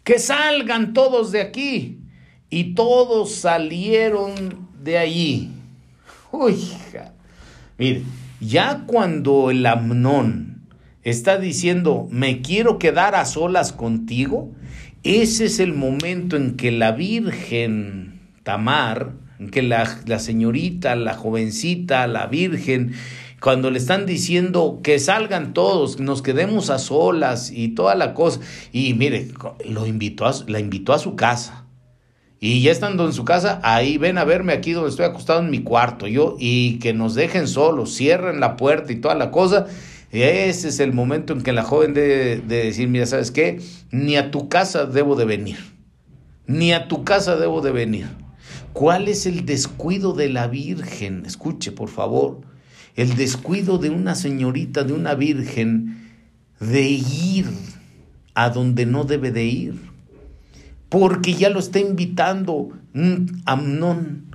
[0.05, 1.99] que salgan todos de aquí.
[2.49, 5.49] Y todos salieron de allí.
[6.31, 6.55] Uy,
[7.77, 8.03] mire,
[8.39, 10.69] ya cuando el Amnón
[11.03, 14.53] está diciendo, me quiero quedar a solas contigo,
[15.03, 21.13] ese es el momento en que la Virgen Tamar, en que la, la señorita, la
[21.13, 22.93] jovencita, la Virgen,
[23.41, 28.39] cuando le están diciendo que salgan todos, nos quedemos a solas y toda la cosa.
[28.71, 29.29] Y mire,
[29.67, 31.65] lo invitó a, la invitó a su casa.
[32.39, 35.49] Y ya estando en su casa, ahí ven a verme aquí donde estoy acostado en
[35.49, 39.65] mi cuarto, yo, y que nos dejen solos, cierren la puerta y toda la cosa.
[40.11, 43.59] Ese es el momento en que la joven debe de decir, mira, ¿sabes qué?
[43.89, 45.57] Ni a tu casa debo de venir.
[46.45, 48.07] Ni a tu casa debo de venir.
[48.73, 51.23] ¿Cuál es el descuido de la Virgen?
[51.25, 52.50] Escuche, por favor
[52.95, 56.09] el descuido de una señorita, de una virgen,
[56.59, 57.47] de ir
[58.33, 59.75] a donde no debe de ir.
[60.89, 64.25] Porque ya lo está invitando un Amnón.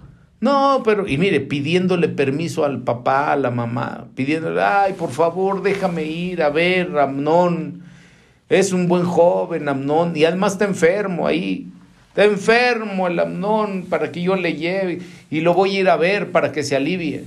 [0.40, 5.62] No, pero, y mire, pidiéndole permiso al papá, a la mamá, pidiéndole, ay, por favor,
[5.62, 7.82] déjame ir a ver, Amnón.
[8.48, 11.68] Es un buen joven, Amnón, y además está enfermo ahí.
[12.08, 15.96] Está enfermo el Amnón para que yo le lleve y lo voy a ir a
[15.96, 17.24] ver para que se alivie.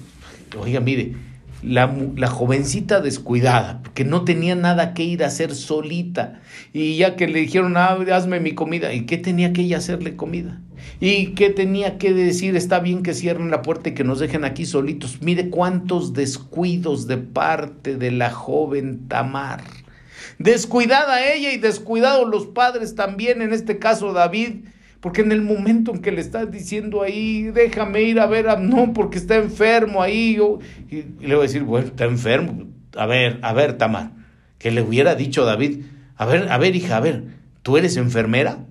[0.57, 1.13] Oiga, mire,
[1.61, 6.41] la, jovencita descuidada, que no tenía nada que ir a hacer solita,
[6.73, 10.15] y ya que le dijeron, ah, hazme mi comida, ¿y qué tenía que ella hacerle
[10.15, 10.61] comida?
[11.01, 12.55] ¿Y qué tenía que decir?
[12.55, 15.21] Está bien que cierren la puerta y que nos dejen aquí solitos.
[15.21, 19.61] Mire cuántos descuidos de parte de la joven Tamar.
[20.39, 24.65] Descuidada ella y descuidados los padres también, en este caso David,
[24.99, 28.57] porque en el momento en que le estás diciendo ahí, déjame ir a ver a
[28.57, 30.59] no, porque está enfermo ahí, yo,
[30.89, 32.67] y, le voy a decir, bueno, está enfermo.
[32.95, 34.11] A ver, a ver, Tamar,
[34.57, 35.83] que le hubiera dicho David,
[36.17, 37.23] a ver, a ver, hija, a ver,
[37.61, 38.65] ¿tú eres enfermera?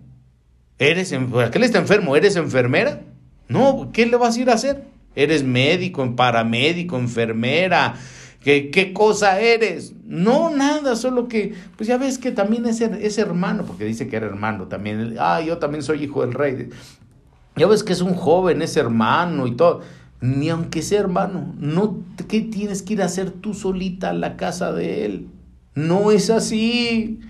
[0.79, 1.15] ¿Eres,
[1.51, 2.15] qué le está enfermo?
[2.15, 3.01] ¿Eres enfermera?
[3.49, 4.85] No, ¿qué le vas a ir a hacer?
[5.17, 7.95] Eres médico, paramédico, enfermera,
[8.43, 9.95] ¿Qué, cosa eres?
[10.05, 14.17] No, nada, solo que, pues ya ves que también es, es hermano, porque dice que
[14.17, 15.17] era hermano también.
[15.19, 16.71] Ah, yo también soy hijo del rey.
[17.57, 19.81] Ya ves que es un joven, es hermano y todo.
[20.21, 21.99] Ni aunque sea hermano, no,
[22.29, 25.29] ¿qué tienes que ir a hacer tú solita a la casa de él?
[25.75, 27.21] No es así.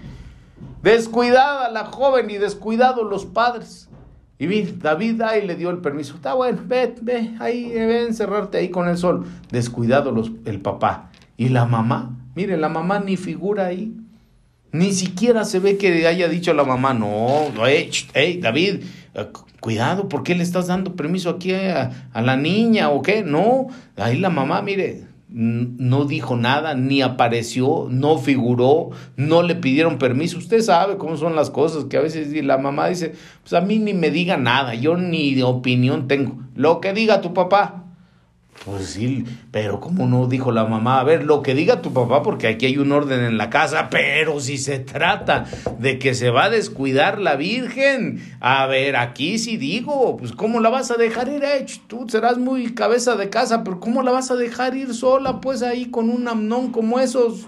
[0.82, 3.87] Descuidada la joven y descuidado los padres.
[4.38, 6.14] Y David ahí le dio el permiso.
[6.14, 9.26] Está bueno, ve, ve, ahí, ve, encerrarte ahí con el sol.
[9.50, 11.10] Descuidado el papá.
[11.36, 13.96] Y la mamá, mire, la mamá ni figura ahí.
[14.70, 18.82] Ni siquiera se ve que haya dicho la mamá, no, hey, David,
[19.14, 19.26] eh,
[19.60, 23.22] cuidado, ¿por qué le estás dando permiso aquí a la niña o qué?
[23.22, 29.98] No, ahí la mamá, mire, no dijo nada, ni apareció, no figuró, no le pidieron
[29.98, 30.38] permiso.
[30.38, 33.78] Usted sabe cómo son las cosas, que a veces la mamá dice, pues a mí
[33.78, 36.38] ni me diga nada, yo ni opinión tengo.
[36.54, 37.84] Lo que diga tu papá,
[38.64, 42.22] pues sí, pero como no dijo la mamá, a ver, lo que diga tu papá,
[42.22, 45.46] porque aquí hay un orden en la casa, pero si se trata
[45.78, 50.60] de que se va a descuidar la Virgen, a ver, aquí sí digo, pues ¿cómo
[50.60, 51.44] la vas a dejar ir?
[51.44, 51.66] Eh?
[51.86, 55.62] Tú serás muy cabeza de casa, pero ¿cómo la vas a dejar ir sola, pues
[55.62, 57.46] ahí con un amnón como esos?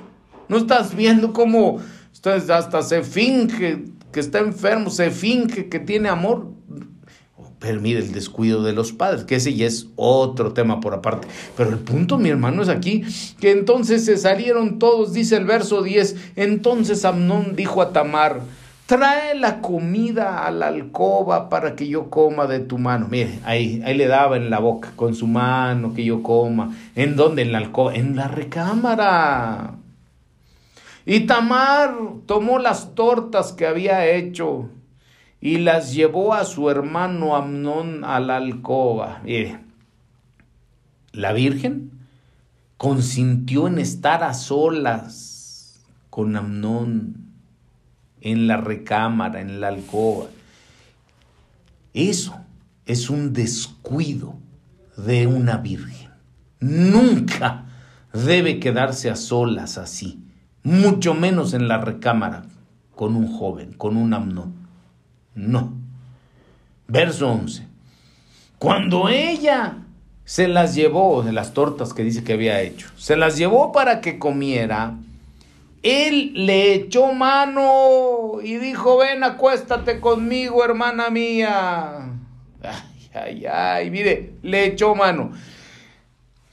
[0.49, 1.81] ¿No estás viendo cómo
[2.25, 6.60] hasta se finge que está enfermo, se finge que tiene amor?
[7.61, 11.29] Pero mire, el descuido de los padres, que ese ya es otro tema por aparte.
[11.59, 13.05] Pero el punto, mi hermano, es aquí,
[13.39, 18.41] que entonces se salieron todos, dice el verso 10, entonces Amnón dijo a Tamar,
[18.87, 23.09] trae la comida a la alcoba para que yo coma de tu mano.
[23.11, 26.75] Mire, ahí, ahí le daba en la boca, con su mano, que yo coma.
[26.97, 27.43] ¿En dónde?
[27.43, 29.75] En la alcoba, en la recámara.
[31.05, 31.95] Y Tamar
[32.25, 34.71] tomó las tortas que había hecho
[35.41, 39.21] y las llevó a su hermano Amnón a la alcoba.
[39.25, 39.61] Mire,
[41.13, 41.93] la Virgen
[42.77, 47.31] consintió en estar a solas con Amnón
[48.21, 50.27] en la recámara, en la alcoba.
[51.95, 52.37] Eso
[52.87, 54.35] es un descuido
[54.97, 56.11] de una virgen.
[56.61, 57.65] nunca
[58.13, 60.23] debe quedarse a solas así,
[60.63, 62.45] mucho menos en la recámara
[62.95, 64.60] con un joven, con un amno.
[65.35, 65.73] No.
[66.89, 67.67] Verso 11.
[68.59, 69.79] Cuando ella
[70.25, 74.01] se las llevó de las tortas que dice que había hecho, se las llevó para
[74.01, 74.97] que comiera,
[75.83, 82.11] él le echó mano y dijo, ven, acuéstate conmigo, hermana mía.
[82.63, 85.33] Ay, ay, ay, mire, le echó mano.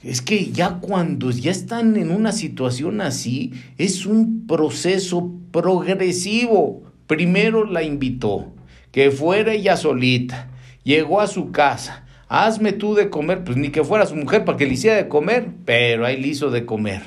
[0.01, 6.83] Es que ya cuando ya están en una situación así, es un proceso progresivo.
[7.07, 8.53] Primero la invitó,
[8.97, 10.49] que fuera ella solita,
[10.83, 14.57] llegó a su casa, hazme tú de comer, pues ni que fuera su mujer para
[14.57, 17.03] que le hiciera de comer, pero ahí le hizo de comer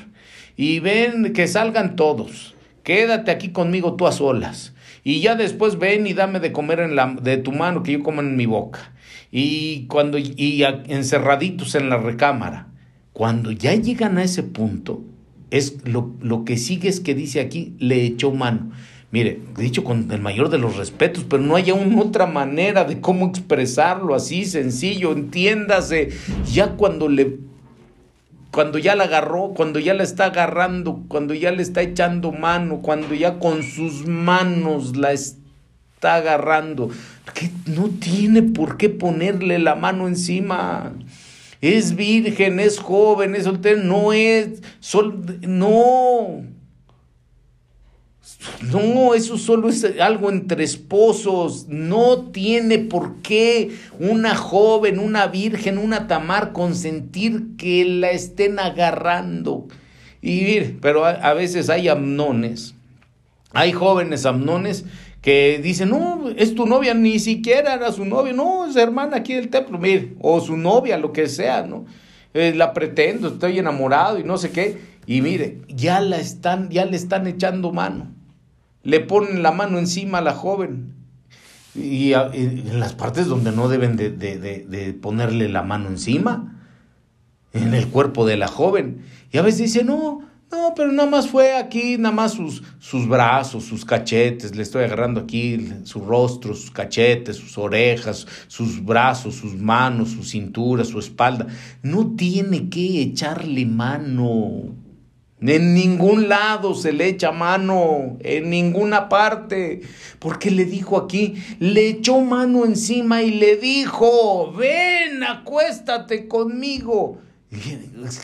[0.55, 2.55] y ven que salgan todos.
[2.83, 4.73] Quédate aquí conmigo tú a solas.
[5.03, 8.03] Y ya después ven y dame de comer en la, de tu mano que yo
[8.03, 8.93] como en mi boca.
[9.29, 12.69] Y cuando y encerraditos en la recámara.
[13.11, 15.03] Cuando ya llegan a ese punto,
[15.49, 18.71] es lo, lo que sigue es que dice aquí, le echó mano.
[19.11, 23.27] Mire, dicho con el mayor de los respetos, pero no hay otra manera de cómo
[23.27, 26.09] expresarlo así sencillo, entiéndase.
[26.45, 27.39] Ya cuando le
[28.51, 32.81] cuando ya la agarró, cuando ya la está agarrando, cuando ya le está echando mano,
[32.81, 36.89] cuando ya con sus manos la está agarrando,
[37.33, 40.93] que no tiene por qué ponerle la mano encima.
[41.61, 46.43] Es virgen, es joven, es soltero, no es, sol, no.
[48.71, 51.67] No, eso solo es algo entre esposos.
[51.67, 59.67] No tiene por qué una joven, una virgen, una tamar consentir que la estén agarrando.
[60.21, 62.75] Y pero a, veces hay amnones,
[63.53, 64.85] hay jóvenes amnones
[65.19, 69.33] que dicen, no, es tu novia, ni siquiera era su novia, no, es hermana aquí
[69.33, 71.85] del templo, mire, o su novia, lo que sea, ¿no?
[72.35, 74.77] Eh, la pretendo, estoy enamorado y no sé qué,
[75.07, 78.20] y mire, ya la están, ya le están echando mano
[78.83, 80.95] le ponen la mano encima a la joven.
[81.73, 86.57] Y, en las partes donde no deben de, ponerle la mano encima,
[87.53, 89.05] en el cuerpo de la joven.
[89.31, 93.07] Y a veces dice, no, no, pero nada más fue aquí, nada más sus, sus
[93.07, 99.35] brazos, sus cachetes, le estoy agarrando aquí su rostro, sus cachetes, sus orejas, sus brazos,
[99.35, 101.47] sus manos, su cintura, su espalda.
[101.81, 104.75] No tiene que echarle mano.
[105.41, 109.81] En ningún lado se le echa mano, en ninguna parte.
[110.19, 117.19] Porque le dijo aquí, le echó mano encima y le dijo, ven, acuéstate conmigo.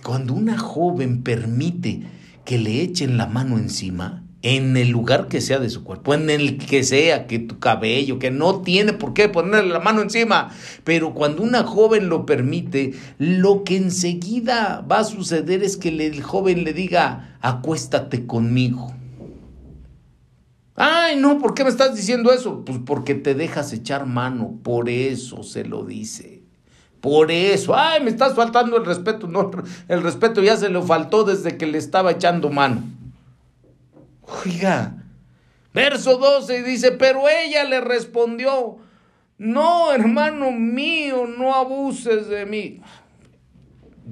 [0.04, 2.04] Cuando una joven permite
[2.46, 6.30] que le echen la mano encima, en el lugar que sea de su cuerpo, en
[6.30, 10.52] el que sea, que tu cabello, que no tiene por qué ponerle la mano encima.
[10.84, 16.22] Pero cuando una joven lo permite, lo que enseguida va a suceder es que el
[16.22, 18.94] joven le diga, acuéstate conmigo.
[20.76, 22.64] Ay, no, ¿por qué me estás diciendo eso?
[22.64, 26.44] Pues porque te dejas echar mano, por eso se lo dice.
[27.02, 29.28] Por eso, ay, me estás faltando el respeto.
[29.28, 29.50] No,
[29.88, 32.84] el respeto ya se le faltó desde que le estaba echando mano.
[34.28, 34.94] Oiga,
[35.74, 38.78] verso 12 dice, pero ella le respondió,
[39.38, 42.82] no, hermano mío, no abuses de mí.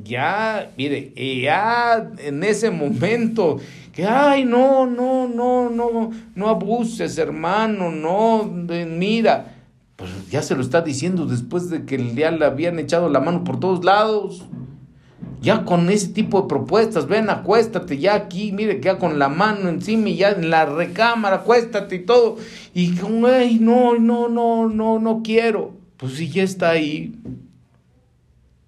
[0.03, 3.59] Ya, mire, ya en ese momento,
[3.91, 9.55] que, ay, no, no, no, no, no abuses, hermano, no, mira,
[9.95, 13.43] pues ya se lo está diciendo después de que ya le habían echado la mano
[13.43, 14.45] por todos lados
[15.41, 19.69] ya con ese tipo de propuestas, ven, acuéstate ya aquí, mire, ya con la mano
[19.69, 22.37] encima y ya en la recámara, acuéstate y todo.
[22.73, 22.93] Y,
[23.27, 25.73] ay, no, no, no, no, no quiero.
[25.97, 27.15] Pues si ya está ahí.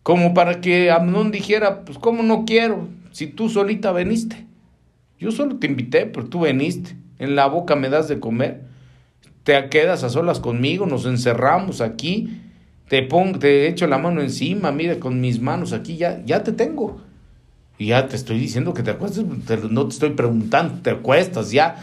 [0.03, 4.45] Como para que Amnón dijera, pues cómo no quiero, si tú solita veniste.
[5.19, 6.95] Yo solo te invité, pero tú veniste.
[7.19, 8.61] En la boca me das de comer.
[9.43, 12.41] Te quedas a solas conmigo, nos encerramos aquí
[12.87, 16.51] te pongo, te echo la mano encima, mira, con mis manos aquí ya, ya te
[16.51, 17.01] tengo.
[17.79, 19.23] Y ya te estoy diciendo que te acuestes,
[19.69, 21.75] no te estoy preguntando, te acuestas ya.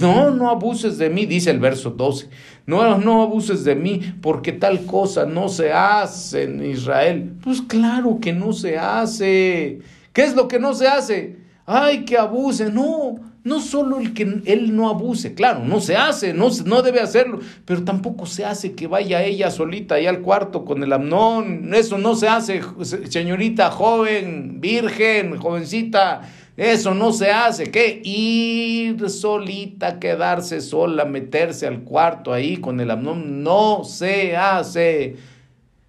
[0.00, 2.28] No, no abuses de mí, dice el verso 12.
[2.66, 7.34] No, no abuses de mí, porque tal cosa no se hace en Israel.
[7.42, 9.82] Pues claro que no se hace.
[10.12, 11.38] ¿Qué es lo que no se hace?
[11.64, 12.72] Ay, que abuse.
[12.72, 16.98] No, no solo el que él no abuse, claro, no se hace, no, no debe
[16.98, 21.72] hacerlo, pero tampoco se hace que vaya ella solita allá al cuarto con el amnón,
[21.72, 22.60] eso no se hace,
[23.08, 26.22] señorita joven, virgen, jovencita,
[26.56, 28.00] eso no se hace, ¿qué?
[28.02, 35.35] Ir solita, quedarse sola, meterse al cuarto ahí con el amnón, no se hace.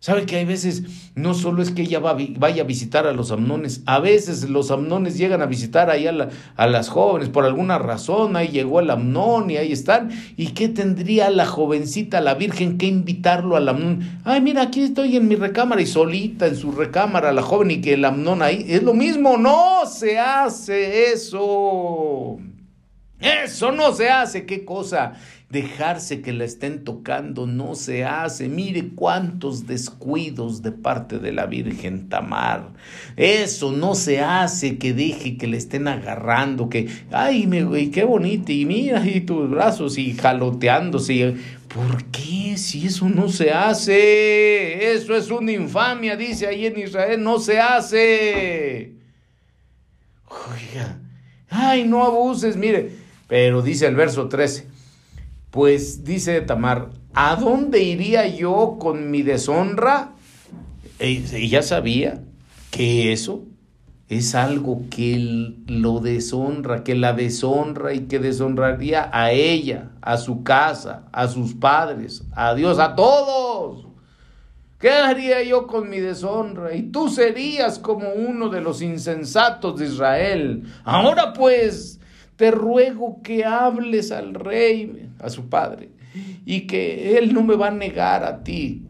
[0.08, 0.84] ¿Sabe que hay veces
[1.16, 5.18] no solo es que ella vaya a visitar a los amnones, a veces los amnones
[5.18, 9.50] llegan a visitar ahí a, a, las jóvenes por alguna razón, ahí llegó el amnón
[9.50, 10.12] y ahí están.
[10.38, 14.22] ¿Y qué tendría la jovencita, la virgen, que invitarlo al amnón?
[14.24, 17.82] Ay, mira, aquí estoy en mi recámara y solita en su recámara la joven y
[17.82, 18.66] que el amnón ahí.
[18.70, 22.38] Es lo mismo, no se hace eso.
[23.20, 25.16] Eso no se hace, qué cosa
[25.50, 28.50] dejarse que la estén tocando no se hace.
[28.50, 32.74] Mire cuántos descuidos de parte de la Virgen Tamar.
[33.16, 38.52] Eso no se hace que deje que le estén agarrando, que, ay, me, qué bonito,
[38.52, 41.36] y mira, y tus brazos, y jaloteándose.
[41.74, 42.58] ¿Por qué?
[42.58, 47.60] Si eso no se hace, eso es una infamia, dice ahí en Israel, no se
[47.60, 48.94] hace.
[50.28, 51.00] Oiga,
[51.50, 52.92] ay, no abuses, mire,
[53.28, 54.67] pero dice el verso 13
[55.52, 60.14] pues dice Tamar, ¿a dónde iría yo con mi deshonra?
[61.00, 62.22] Ella sabía
[62.72, 63.44] que eso
[64.10, 70.44] es algo que lo deshonra, que la deshonra y que deshonraría a ella, a su
[70.44, 73.88] casa, a sus padres, a Dios, a todos.
[74.80, 76.76] ¿Qué haría yo con mi deshonra?
[76.76, 80.64] Y tú serías como uno de los insensatos de Israel.
[80.84, 82.00] Ahora pues,
[82.38, 85.90] te ruego que hables al rey, a su padre,
[86.46, 88.84] y que él no me va a negar a ti.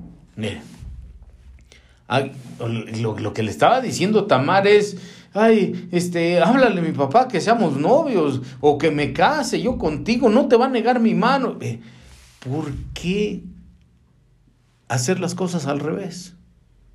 [3.02, 4.98] lo, que le estaba diciendo Tamar es,
[5.34, 10.30] ay, este, háblale a mi papá que seamos novios o que me case yo contigo,
[10.30, 11.58] no te va a negar mi mano.
[12.40, 13.44] ¿Por qué
[14.90, 16.36] hacer las cosas al revés?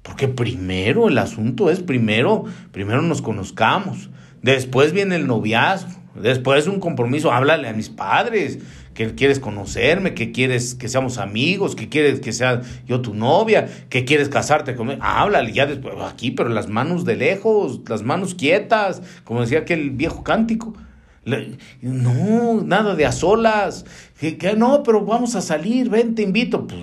[0.02, 4.10] Porque primero el asunto es primero, primero nos conozcamos,
[4.42, 8.58] después viene el noviazgo, Después un compromiso, háblale a mis padres,
[8.94, 13.68] que quieres conocerme, que quieres que seamos amigos, que quieres que sea yo tu novia,
[13.88, 15.00] que quieres casarte conmigo.
[15.02, 19.90] Háblale ya después, aquí, pero las manos de lejos, las manos quietas, como decía aquel
[19.90, 20.74] viejo cántico.
[21.80, 23.86] no, nada de a solas.
[24.20, 26.66] Que, no, pero vamos a salir, ven, te invito.
[26.66, 26.80] Pues,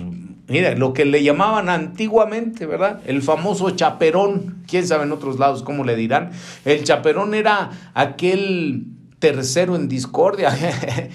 [0.48, 3.00] mira, lo que le llamaban antiguamente, ¿verdad?
[3.06, 4.64] El famoso chaperón.
[4.66, 6.30] Quién sabe en otros lados cómo le dirán.
[6.64, 8.86] El chaperón era aquel
[9.20, 10.50] tercero en discordia,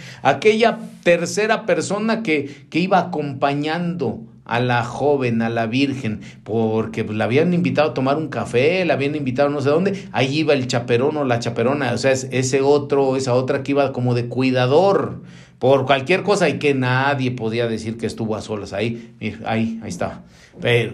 [0.21, 7.17] aquella tercera persona que, que, iba acompañando a la joven, a la virgen, porque pues,
[7.17, 10.53] la habían invitado a tomar un café, la habían invitado no sé dónde, ahí iba
[10.53, 14.27] el chaperón o la chaperona, o sea, ese otro, esa otra que iba como de
[14.27, 15.21] cuidador
[15.59, 19.89] por cualquier cosa y que nadie podía decir que estuvo a solas ahí, ahí, ahí
[19.89, 20.23] estaba.
[20.61, 20.93] Pero,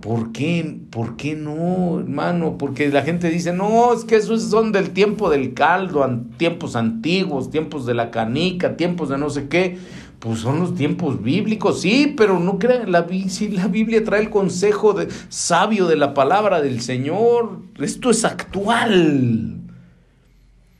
[0.00, 0.78] ¿por qué?
[0.90, 2.56] ¿Por qué no, hermano?
[2.58, 7.50] Porque la gente dice, no, es que esos son del tiempo del caldo, tiempos antiguos,
[7.50, 9.78] tiempos de la canica, tiempos de no sé qué.
[10.18, 14.30] Pues son los tiempos bíblicos, sí, pero no crean, la, si la Biblia trae el
[14.30, 17.58] consejo de, sabio de la palabra del Señor.
[17.80, 19.61] Esto es actual.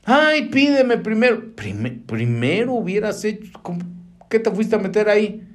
[0.05, 1.55] Ay, pídeme primero.
[1.55, 3.51] primero hubieras hecho.
[4.29, 5.47] ¿Qué te fuiste a meter ahí?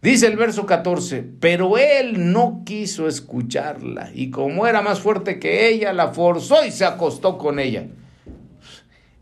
[0.00, 5.68] Dice el verso 14, pero él no quiso escucharla y como era más fuerte que
[5.68, 7.88] ella, la forzó y se acostó con ella.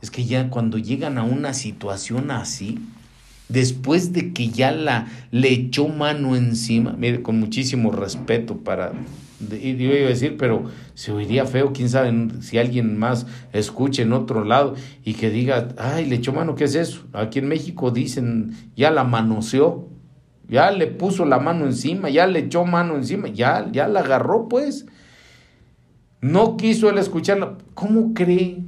[0.02, 2.78] Es que ya cuando llegan a una situación así,
[3.48, 8.92] después de que ya la le echó mano encima, mire, con muchísimo respeto para,
[9.40, 10.64] iba a decir, pero
[10.94, 14.74] se oiría feo, quién sabe si alguien más escuche en otro lado
[15.04, 17.04] y que diga, ay, le echó mano, ¿qué es eso?
[17.12, 19.88] Aquí en México dicen, ya la manoseó
[20.48, 24.48] ya le puso la mano encima, ya le echó mano encima, ya, ya la agarró,
[24.48, 24.86] pues.
[26.20, 27.58] No quiso él escucharla.
[27.74, 28.58] ¿Cómo cree?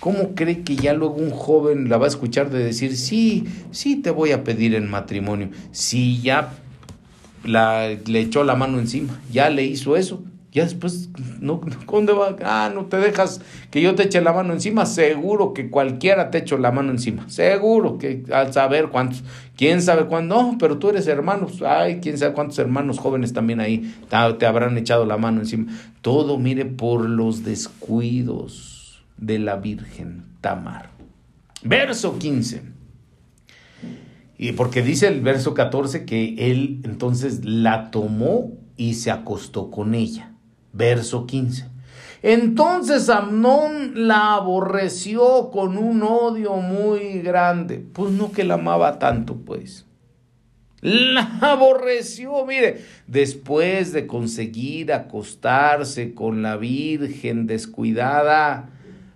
[0.00, 3.96] ¿Cómo cree que ya luego un joven la va a escuchar de decir, sí, sí
[3.96, 5.50] te voy a pedir en matrimonio?
[5.72, 6.54] Si ya
[7.44, 10.22] la, le echó la mano encima, ya le hizo eso.
[10.50, 11.10] Ya después,
[11.40, 11.60] no,
[11.92, 12.34] ¿dónde va?
[12.42, 14.86] Ah, no te dejas que yo te eche la mano encima.
[14.86, 17.28] Seguro que cualquiera te eche la mano encima.
[17.28, 19.22] Seguro que al saber cuántos,
[19.56, 21.48] quién sabe cuándo, no, pero tú eres hermano.
[21.66, 23.94] Ay, quién sabe cuántos hermanos jóvenes también ahí
[24.38, 25.66] te habrán echado la mano encima.
[26.00, 30.90] Todo, mire, por los descuidos de la Virgen Tamar.
[31.62, 32.77] Verso 15.
[34.38, 39.96] Y porque dice el verso 14 que él entonces la tomó y se acostó con
[39.96, 40.32] ella.
[40.72, 41.66] Verso 15.
[42.22, 47.84] Entonces Amnón la aborreció con un odio muy grande.
[47.92, 49.86] Pues no que la amaba tanto, pues.
[50.80, 58.70] La aborreció, mire, después de conseguir acostarse con la Virgen descuidada,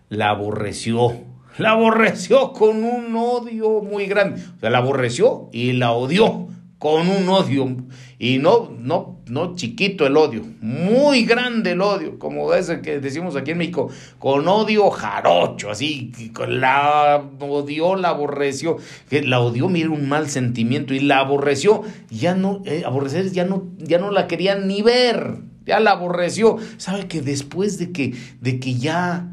[0.09, 1.32] la aborreció.
[1.59, 4.41] La aborreció con un odio muy grande.
[4.57, 6.49] O sea, la aborreció y la odió
[6.83, 7.77] con un odio,
[8.19, 13.37] y no, no, no chiquito el odio, muy grande el odio, como ese que decimos
[13.37, 13.89] aquí en México,
[14.19, 16.11] con odio jarocho, así,
[16.49, 18.79] la odió, la aborreció,
[19.09, 23.45] que la odió, mira, un mal sentimiento, y la aborreció, ya no, eh, aborrecer, ya
[23.45, 26.57] no, ya no la querían ni ver, ya la aborreció.
[26.79, 29.32] ¿Sabe que después de que, de que ya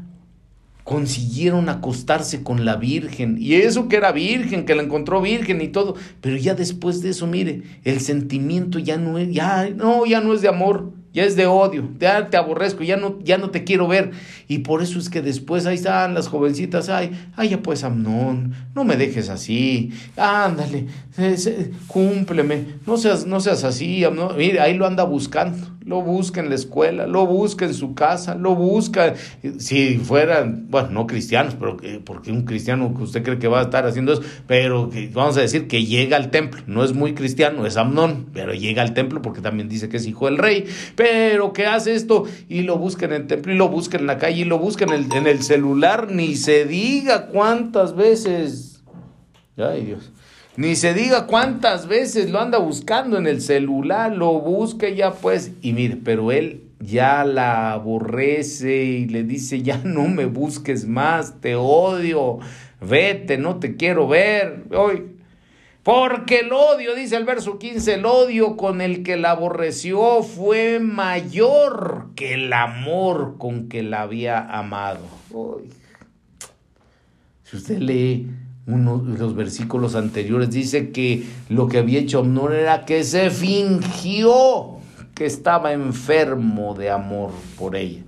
[0.90, 3.36] consiguieron acostarse con la Virgen.
[3.38, 5.94] Y eso que era virgen, que la encontró virgen y todo.
[6.20, 10.34] Pero ya después de eso, mire, el sentimiento ya no es, ya, no, ya no
[10.34, 13.62] es de amor, ya es de odio, ya te aborrezco, ya no, ya no te
[13.62, 14.10] quiero ver.
[14.48, 18.54] Y por eso es que después ahí están las jovencitas, ay, ay, ya pues Amnón,
[18.74, 20.86] no me dejes así, ándale,
[21.86, 24.36] cúmpleme, no seas, no seas así, Amnón.
[24.36, 28.34] Mire, ahí lo anda buscando lo busca en la escuela, lo busca en su casa,
[28.34, 29.14] lo busca,
[29.58, 33.62] si fueran, bueno, no cristianos, pero porque un cristiano que usted cree que va a
[33.62, 37.64] estar haciendo eso, pero vamos a decir que llega al templo, no es muy cristiano,
[37.64, 40.66] es Amnón, pero llega al templo porque también dice que es hijo del rey,
[40.96, 44.18] pero que hace esto y lo busca en el templo y lo busca en la
[44.18, 48.82] calle y lo busca en el, en el celular, ni se diga cuántas veces.
[49.56, 50.12] Ay Dios.
[50.56, 55.52] Ni se diga cuántas veces lo anda buscando en el celular, lo busca ya pues.
[55.62, 61.40] Y mire, pero él ya la aborrece y le dice, ya no me busques más,
[61.40, 62.38] te odio,
[62.80, 64.64] vete, no te quiero ver.
[64.76, 65.16] Hoy.
[65.82, 70.78] Porque el odio, dice el verso 15, el odio con el que la aborreció fue
[70.78, 75.00] mayor que el amor con que la había amado.
[77.44, 78.28] Si usted lee
[78.66, 83.30] uno de los versículos anteriores dice que lo que había hecho Amnón era que se
[83.30, 84.78] fingió
[85.14, 88.02] que estaba enfermo de amor por ella.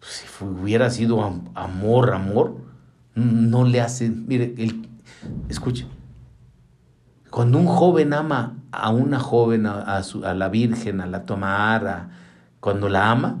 [0.00, 1.22] Si hubiera sido
[1.54, 2.56] amor, amor,
[3.14, 4.88] no le hace, mire, el,
[5.48, 5.86] escuche,
[7.30, 12.10] cuando un joven ama a una joven, a, a la Virgen, a la Tomara,
[12.60, 13.38] cuando la ama,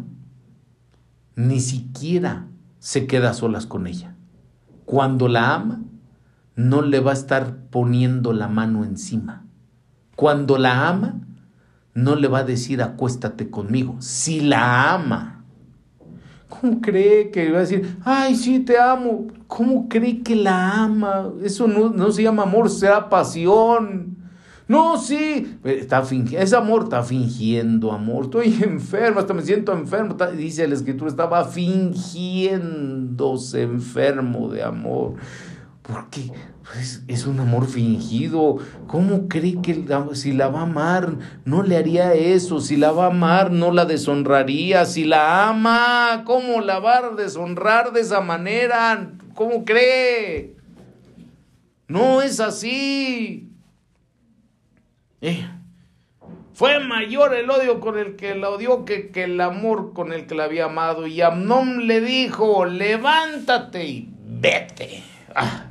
[1.34, 2.46] ni siquiera
[2.78, 4.14] se queda solas con ella.
[4.84, 5.80] Cuando la ama,
[6.56, 9.44] no le va a estar poniendo la mano encima.
[10.16, 11.20] Cuando la ama,
[11.94, 13.96] no le va a decir acuéstate conmigo.
[14.00, 15.44] Si la ama,
[16.48, 19.26] ¿cómo cree que va a decir, ay, sí, te amo?
[19.46, 21.30] ¿Cómo cree que la ama?
[21.42, 24.18] Eso no, se llama amor, sea pasión.
[24.68, 28.26] No, sí, está fingiendo, es amor, está fingiendo amor.
[28.26, 30.16] Estoy enfermo, hasta me siento enfermo.
[30.36, 35.14] dice la escritura, estaba fingiéndose enfermo de amor.
[35.90, 36.30] Porque
[36.62, 38.58] pues, es un amor fingido.
[38.86, 42.60] ¿Cómo cree que si la va a amar no le haría eso?
[42.60, 44.84] Si la va a amar no la deshonraría.
[44.84, 49.10] Si la ama, ¿cómo la va a deshonrar de esa manera?
[49.34, 50.54] ¿Cómo cree?
[51.88, 53.48] No es así.
[55.20, 55.44] Eh,
[56.54, 60.26] fue mayor el odio con el que la odió que, que el amor con el
[60.26, 61.06] que la había amado.
[61.06, 65.02] Y Amnón le dijo, levántate y vete.
[65.34, 65.66] Ah.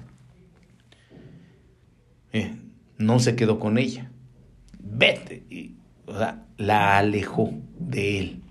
[2.32, 2.56] Eh,
[3.00, 4.12] no se quedó con ella.
[4.80, 5.44] Vete.
[5.50, 5.76] Y,
[6.06, 8.42] o sea, la alejó de él.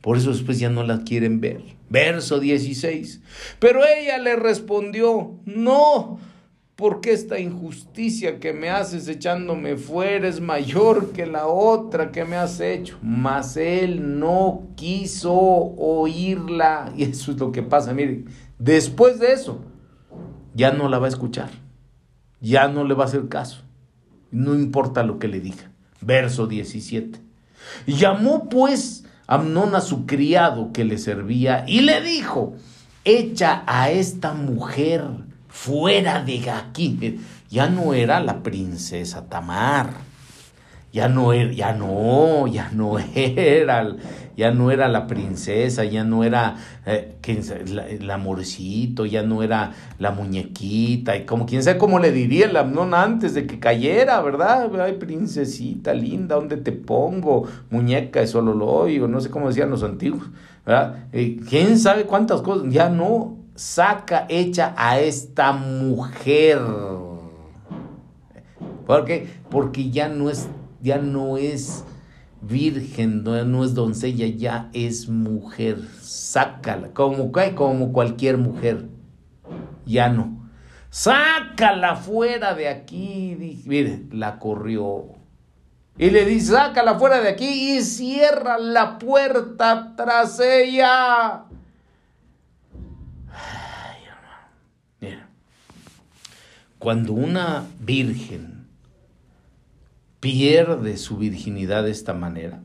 [0.00, 1.60] Por eso después ya no la quieren ver.
[1.90, 3.20] Verso 16.
[3.58, 6.18] Pero ella le respondió, no,
[6.76, 12.36] porque esta injusticia que me haces echándome fuera es mayor que la otra que me
[12.36, 12.98] has hecho.
[13.02, 16.90] Mas él no quiso oírla.
[16.96, 17.92] Y eso es lo que pasa.
[17.92, 18.24] Mire,
[18.58, 19.60] después de eso,
[20.54, 21.50] ya no la va a escuchar
[22.40, 23.62] ya no le va a hacer caso.
[24.30, 25.70] No importa lo que le diga.
[26.00, 27.20] Verso 17.
[27.86, 32.54] Llamó pues Amnón a su criado que le servía y le dijo,
[33.04, 35.04] echa a esta mujer
[35.48, 37.20] fuera de aquí.
[37.50, 40.07] Ya no era la princesa Tamar
[40.92, 43.96] ya no era, ya no, ya no era,
[44.36, 50.12] ya no era la princesa, ya no era eh, el amorcito, ya no era la
[50.12, 54.70] muñequita, y como quien sabe cómo le diría el Amnón antes de que cayera, ¿verdad?
[54.80, 57.44] Ay, princesita linda, ¿dónde te pongo?
[57.70, 60.30] Muñeca, eso lo oigo, no sé cómo decían los antiguos,
[60.64, 61.06] ¿verdad?
[61.12, 62.72] Eh, ¿Quién sabe cuántas cosas?
[62.72, 66.60] Ya no, saca hecha a esta mujer.
[68.86, 69.28] ¿Por qué?
[69.50, 70.48] Porque ya no es
[70.80, 71.84] ya no es
[72.40, 75.78] virgen, no, es doncella, ya es mujer.
[76.00, 78.88] Sácala, como, como cualquier mujer.
[79.84, 80.48] Ya no.
[80.90, 83.62] Sácala fuera de aquí.
[83.66, 85.06] Mire, la corrió.
[85.96, 91.44] Y le dice, sácala fuera de aquí y cierra la puerta tras ella.
[93.32, 94.02] Ay,
[95.00, 95.28] Mira,
[96.78, 98.57] cuando una virgen
[100.20, 102.60] pierde su virginidad de esta manera?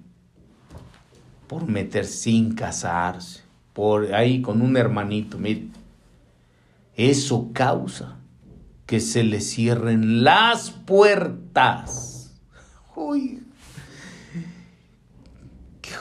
[1.47, 3.41] Por meter sin casarse,
[3.73, 5.67] por ahí con un hermanito, mire.
[6.95, 8.17] Eso causa
[8.85, 12.33] que se le cierren las puertas.
[12.95, 13.41] Uy,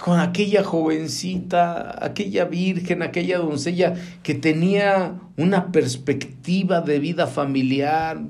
[0.05, 8.21] con aquella jovencita, aquella virgen, aquella doncella que tenía una perspectiva de vida familiar,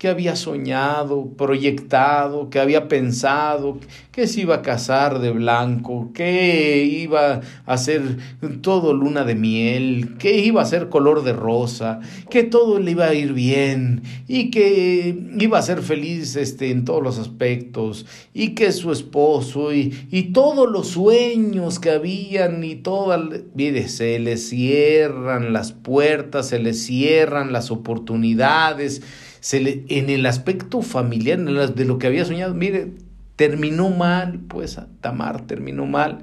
[0.00, 3.78] que había soñado, proyectado, que había pensado,
[4.12, 8.16] que se iba a casar de blanco, que iba a hacer
[8.62, 13.08] todo luna de miel, que iba a ser color de rosa, que todo le iba
[13.08, 18.54] a ir bien y que iba a ser feliz este, en todos los aspectos y
[18.54, 23.20] que su esposo y, y todos los sueños que habían y todas,
[23.54, 29.02] mire, se le cierran las puertas, se le cierran las oportunidades
[29.40, 32.92] se le, en el aspecto familiar, de lo que había soñado, mire,
[33.36, 36.18] terminó mal, pues Tamar terminó mal.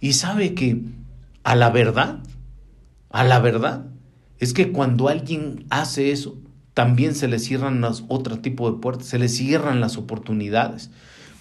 [0.00, 0.80] Y sabe que
[1.42, 2.20] a la verdad,
[3.10, 3.86] a la verdad,
[4.38, 6.38] es que cuando alguien hace eso,
[6.72, 10.90] también se le cierran las, otro tipo de puertas, se le cierran las oportunidades,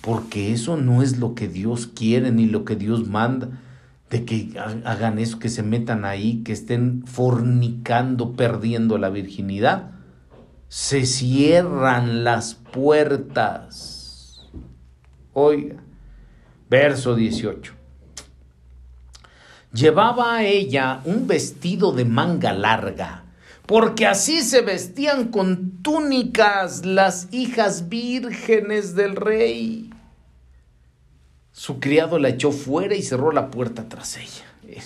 [0.02, 3.50] porque eso no es lo que Dios quiere ni lo que Dios manda,
[4.10, 4.52] de que
[4.86, 9.93] hagan eso, que se metan ahí, que estén fornicando, perdiendo la virginidad
[10.74, 14.50] se cierran las puertas.
[15.32, 15.76] Oiga,
[16.68, 17.76] verso 18.
[19.72, 23.24] Llevaba a ella un vestido de manga larga,
[23.68, 29.92] porque así se vestían con túnicas las hijas vírgenes del rey.
[31.52, 34.82] Su criado la echó fuera y cerró la puerta tras ella.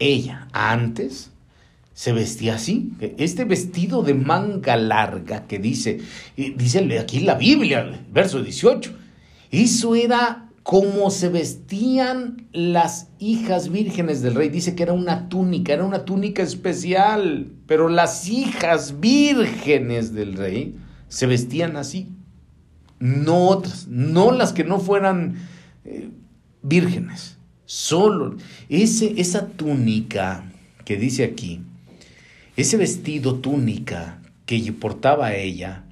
[0.00, 1.31] Ella antes
[1.94, 2.92] se vestía así.
[3.18, 6.00] Este vestido de manga larga que dice,
[6.36, 8.92] dice aquí la Biblia, verso 18,
[9.50, 14.48] eso era como se vestían las hijas vírgenes del rey.
[14.48, 20.76] Dice que era una túnica, era una túnica especial, pero las hijas vírgenes del rey
[21.08, 22.08] se vestían así.
[23.00, 25.34] No otras, no las que no fueran
[25.84, 26.10] eh,
[26.62, 28.36] vírgenes, solo
[28.68, 30.44] ese, esa túnica
[30.84, 31.62] que dice aquí
[32.62, 35.84] ese vestido túnica que portaba ella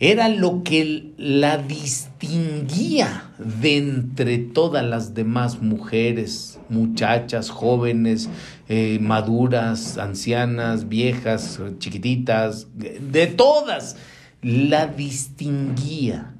[0.00, 8.28] era lo que la distinguía de entre todas las demás mujeres, muchachas, jóvenes,
[8.68, 13.96] eh, maduras, ancianas, viejas, chiquititas, de todas,
[14.40, 16.32] la distinguía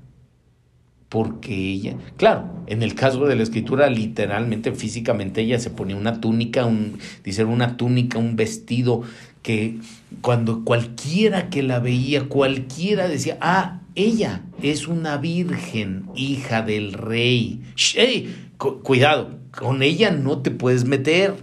[1.09, 6.21] porque ella, claro, en el caso de la escritura, literalmente, físicamente, ella se ponía una
[6.21, 9.03] túnica, un, dice una túnica, un vestido
[9.43, 9.79] que
[10.21, 17.63] cuando cualquiera que la veía, cualquiera decía, ah, ella es una virgen, hija del rey.
[17.97, 18.35] ¡Ey!
[18.57, 21.35] cuidado, con ella no te puedes meter.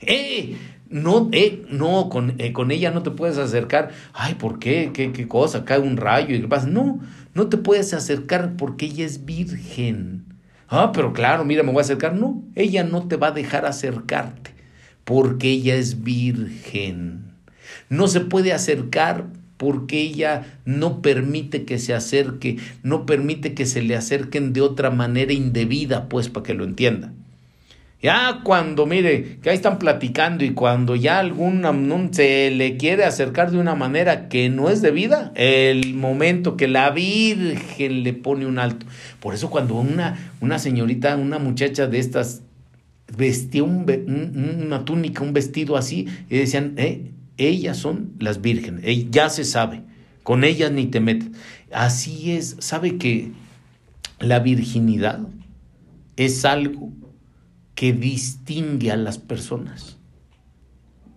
[0.00, 0.56] ¡Eh!
[0.88, 3.90] No, eh, no con, eh, con, ella no te puedes acercar.
[4.12, 4.90] Ay, ¿por qué?
[4.92, 5.64] ¿Qué, qué cosa?
[5.64, 6.66] Cae un rayo y pasa.
[6.66, 6.98] No,
[7.32, 10.24] no te puedes acercar porque ella es virgen.
[10.68, 12.14] Ah, pero claro, mira, me voy a acercar.
[12.14, 14.50] No, ella no te va a dejar acercarte
[15.04, 17.29] porque ella es virgen.
[17.90, 19.26] No se puede acercar
[19.58, 24.90] porque ella no permite que se acerque, no permite que se le acerquen de otra
[24.90, 27.12] manera indebida, pues para que lo entienda.
[28.02, 33.50] Ya cuando, mire, que ahí están platicando y cuando ya algún se le quiere acercar
[33.50, 38.58] de una manera que no es debida, el momento que la Virgen le pone un
[38.58, 38.86] alto.
[39.20, 42.40] Por eso cuando una, una señorita, una muchacha de estas
[43.14, 43.84] vestía un,
[44.64, 49.82] una túnica, un vestido así, y decían, eh, ellas son las vírgenes, ya se sabe,
[50.22, 51.30] con ellas ni te metes.
[51.72, 53.32] Así es, sabe que
[54.18, 55.20] la virginidad
[56.16, 56.92] es algo
[57.74, 59.96] que distingue a las personas.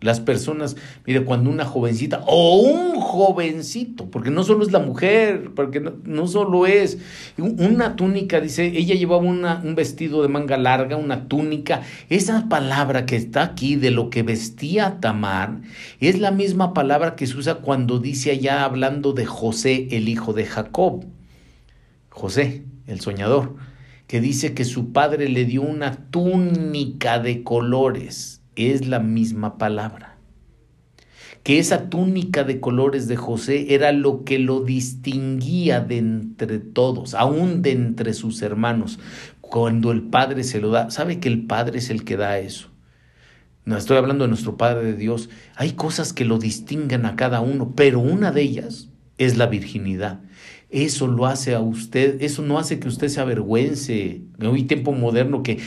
[0.04, 0.76] Las personas,
[1.06, 6.28] mire, cuando una jovencita o un jovencito, porque no solo es la mujer, porque no,
[6.28, 7.00] solo es
[7.38, 11.82] una túnica, dice, ella llevaba una, un vestido de manga larga, una túnica.
[12.10, 15.62] Esa palabra que está aquí de lo que vestía Tamar
[16.00, 20.34] es la misma palabra que se usa cuando dice allá hablando de José, el hijo
[20.34, 21.06] de Jacob.
[22.10, 23.56] José, el soñador
[24.14, 30.18] que dice que su padre le dio una túnica de colores, es la misma palabra.
[31.44, 37.14] Que esa túnica de colores de José era lo que lo distinguía de entre todos,
[37.16, 39.00] aún de entre sus hermanos.
[39.42, 42.70] Cuando el Padre se lo da, sabe que el Padre es el que da eso.
[43.66, 45.30] No estoy hablando de nuestro Padre de Dios.
[45.56, 50.22] Hay cosas que lo distinguen a cada uno, pero una de ellas es la virginidad
[50.74, 54.22] eso lo hace a usted, eso no hace que usted se avergüence.
[54.42, 55.60] Hoy tiempo moderno, que,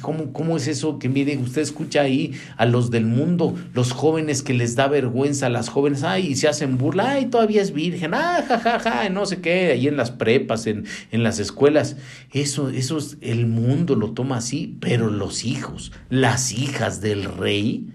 [0.00, 0.98] ¿cómo, ¿cómo, es eso?
[0.98, 5.46] Que mire, usted escucha ahí a los del mundo, los jóvenes que les da vergüenza
[5.46, 8.44] a las jóvenes, ay, y se hacen burla, ay, todavía es virgen, ah,
[8.82, 11.96] ja, no sé qué, ahí en las prepas, en, en las escuelas.
[12.32, 17.86] Eso, eso es, el mundo lo toma así, pero los hijos, las hijas del rey,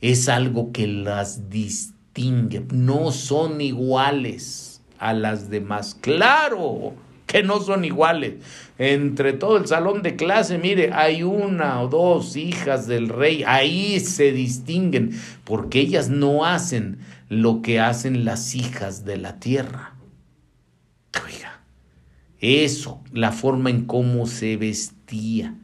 [0.00, 4.65] es algo que las distingue, no son iguales
[4.98, 5.96] a las demás.
[6.00, 6.94] Claro
[7.26, 8.34] que no son iguales.
[8.78, 14.00] Entre todo el salón de clase, mire, hay una o dos hijas del rey, ahí
[14.00, 19.94] se distinguen, porque ellas no hacen lo que hacen las hijas de la tierra.
[21.24, 21.60] Oiga,
[22.40, 25.54] eso, la forma en cómo se vestía.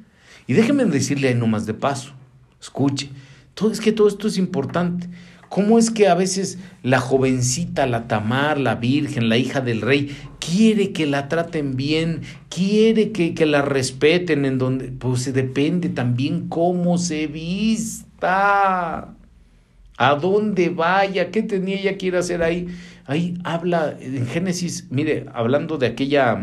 [0.46, 2.12] Y déjenme decirle ahí nomás de paso,
[2.60, 3.10] escuche,
[3.54, 5.08] todo, es que todo esto es importante.
[5.52, 10.16] ¿Cómo es que a veces la jovencita, la Tamar, la Virgen, la hija del rey,
[10.40, 16.48] quiere que la traten bien, quiere que, que la respeten en donde, pues depende también
[16.48, 19.14] cómo se vista,
[19.98, 22.68] a dónde vaya, qué tenía ella que ir hacer ahí.
[23.04, 26.40] Ahí habla en Génesis, mire, hablando de aquella,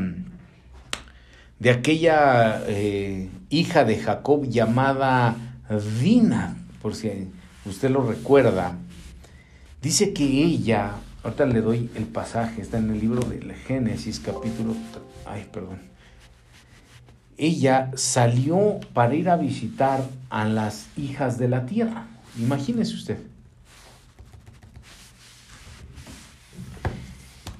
[1.57, 5.35] de aquella eh, hija de Jacob llamada
[5.99, 7.09] Dina, por si
[7.65, 8.77] usted lo recuerda
[9.81, 14.75] Dice que ella, ahorita le doy el pasaje, está en el libro del Génesis capítulo,
[15.25, 15.79] ay, perdón.
[17.37, 22.07] Ella salió para ir a visitar a las hijas de la tierra.
[22.37, 23.17] Imagínese usted.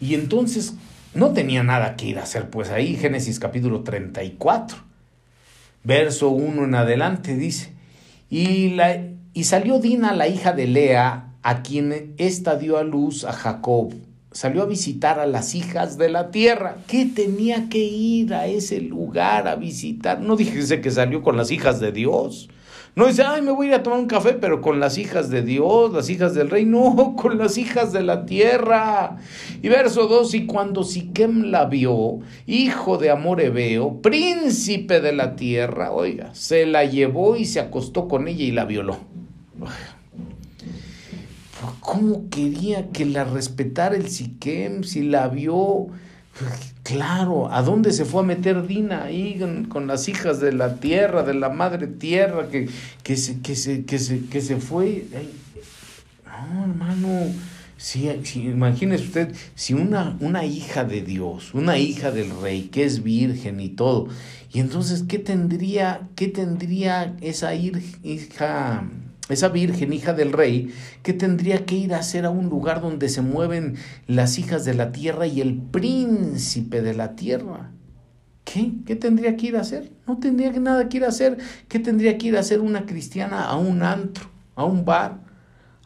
[0.01, 0.73] Y entonces
[1.13, 4.77] no tenía nada que ir a hacer, pues ahí Génesis capítulo 34,
[5.85, 7.73] verso 1 en adelante dice,
[8.29, 13.23] y, la, y salió Dina, la hija de Lea, a quien ésta dio a luz
[13.25, 13.93] a Jacob.
[14.31, 16.77] Salió a visitar a las hijas de la tierra.
[16.87, 20.21] ¿Qué tenía que ir a ese lugar a visitar?
[20.21, 22.49] No dijese que salió con las hijas de Dios.
[22.95, 25.29] No dice, ay, me voy a ir a tomar un café, pero con las hijas
[25.29, 26.65] de Dios, las hijas del rey.
[26.65, 29.17] No, con las hijas de la tierra.
[29.61, 35.91] Y verso 2, y cuando Siquem la vio, hijo de Amorebeo, príncipe de la tierra,
[35.91, 38.97] oiga, se la llevó y se acostó con ella y la violó.
[41.79, 45.87] ¿Cómo quería que la respetara el Siquem si la vio?
[46.83, 49.39] Claro, ¿a dónde se fue a meter Dina ahí
[49.69, 52.69] con, las hijas de la tierra, de la madre tierra, que,
[53.03, 55.05] que, se, que, se, que, se, que se fue?
[56.25, 57.33] no, hermano,
[57.77, 63.03] si, imagínese usted, si una, una hija de Dios, una hija del rey, que es
[63.03, 64.07] virgen y todo,
[64.51, 68.83] y entonces, ¿qué tendría, qué tendría esa hija
[69.29, 70.73] esa virgen, hija del rey,
[71.03, 73.75] que tendría que ir a hacer a un lugar donde se mueven
[74.07, 77.71] las hijas de la tierra y el príncipe de la tierra.
[78.43, 78.71] ¿Qué?
[78.85, 79.91] ¿Qué tendría que ir a hacer?
[80.07, 81.37] No tendría nada que ir a hacer.
[81.67, 85.28] ¿Qué tendría que ir a hacer una cristiana a un antro, a un bar?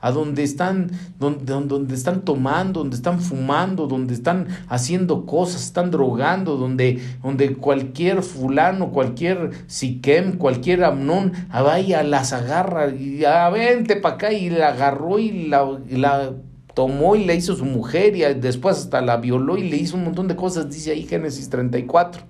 [0.04, 5.92] A donde están, donde, donde, están tomando, donde están fumando, donde están haciendo cosas, están
[5.92, 13.50] drogando, donde, donde cualquier fulano, cualquier siquem, cualquier amnón, vaya, las agarra y a ah,
[13.50, 16.34] vente para acá y la agarró y la, la
[16.74, 20.04] tomó y le hizo su mujer y después hasta la violó y le hizo un
[20.04, 22.24] montón de cosas, dice ahí Génesis 34.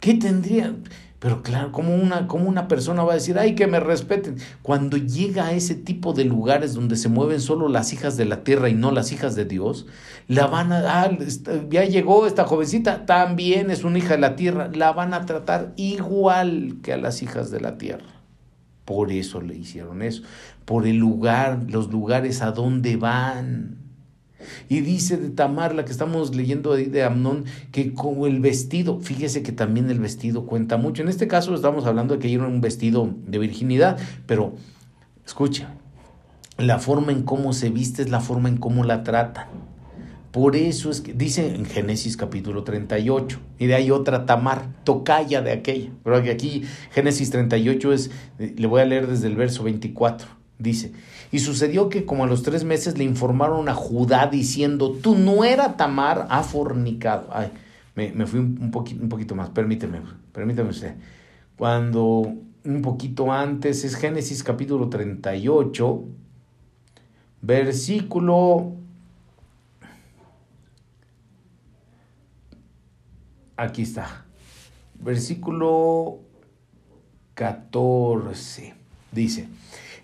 [0.00, 0.74] ¿Qué tendría?
[1.20, 4.36] Pero claro, ¿cómo una, una persona va a decir, ay, que me respeten?
[4.62, 8.42] Cuando llega a ese tipo de lugares donde se mueven solo las hijas de la
[8.42, 9.86] tierra y no las hijas de Dios,
[10.28, 11.10] la van a, ah,
[11.68, 15.74] ya llegó esta jovencita, también es una hija de la tierra, la van a tratar
[15.76, 18.06] igual que a las hijas de la tierra.
[18.86, 20.22] Por eso le hicieron eso,
[20.64, 23.76] por el lugar, los lugares a donde van.
[24.68, 29.00] Y dice de Tamar, la que estamos leyendo ahí de Amnón, que como el vestido,
[29.00, 31.02] fíjese que también el vestido cuenta mucho.
[31.02, 34.54] En este caso estamos hablando de que era un vestido de virginidad, pero
[35.26, 35.74] escucha,
[36.58, 39.48] la forma en cómo se viste es la forma en cómo la tratan.
[40.30, 45.42] Por eso es que dice en Génesis capítulo 38, y de ahí otra Tamar, tocaya
[45.42, 45.90] de aquella.
[46.04, 46.62] Pero aquí
[46.92, 50.28] Génesis 38 es, le voy a leer desde el verso 24,
[50.58, 50.92] dice,
[51.32, 55.76] y sucedió que como a los tres meses le informaron a Judá diciendo, tu nuera
[55.76, 57.28] Tamar ha fornicado.
[57.32, 57.50] Ay,
[57.94, 60.00] me, fui un, un poquito más, permíteme,
[60.32, 60.94] permíteme usted.
[61.56, 62.32] Cuando
[62.64, 66.04] un poquito antes es Génesis capítulo 38,
[67.42, 68.72] versículo...
[73.56, 74.24] Aquí está.
[74.94, 76.20] Versículo
[77.34, 78.74] 14.
[79.12, 79.48] Dice,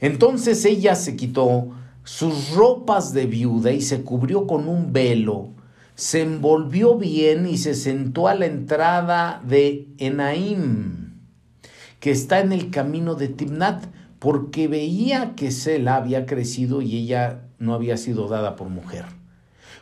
[0.01, 1.71] entonces ella se quitó
[2.05, 5.51] sus ropas de viuda y se cubrió con un velo,
[5.95, 11.15] se envolvió bien y se sentó a la entrada de Enaim,
[11.99, 13.87] que está en el camino de Timnat,
[14.19, 19.05] porque veía que Sela había crecido y ella no había sido dada por mujer.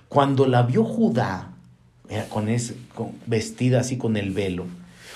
[0.09, 1.53] Cuando la vio Judá,
[2.09, 2.47] eh, con,
[2.95, 4.67] con vestida así con el velo,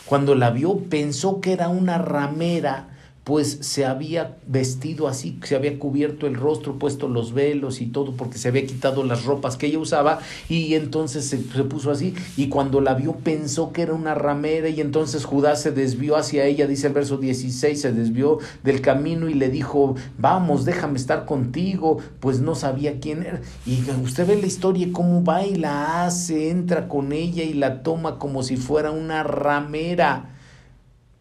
[0.05, 2.98] cuando la vio pensó que era una ramera
[3.29, 8.13] pues se había vestido así, se había cubierto el rostro, puesto los velos y todo,
[8.13, 12.49] porque se había quitado las ropas que ella usaba, y entonces se, puso así, y
[12.49, 16.67] cuando la vio pensó que era una ramera, y entonces Judá se desvió hacia ella,
[16.67, 21.99] dice el verso 16, se desvió del camino y le dijo, vamos, déjame estar contigo,
[22.21, 23.43] pues no sabía quién era.
[23.67, 27.83] Y usted ve la historia, cómo va y la hace, entra con ella y la
[27.83, 30.31] toma como si fuera una ramera,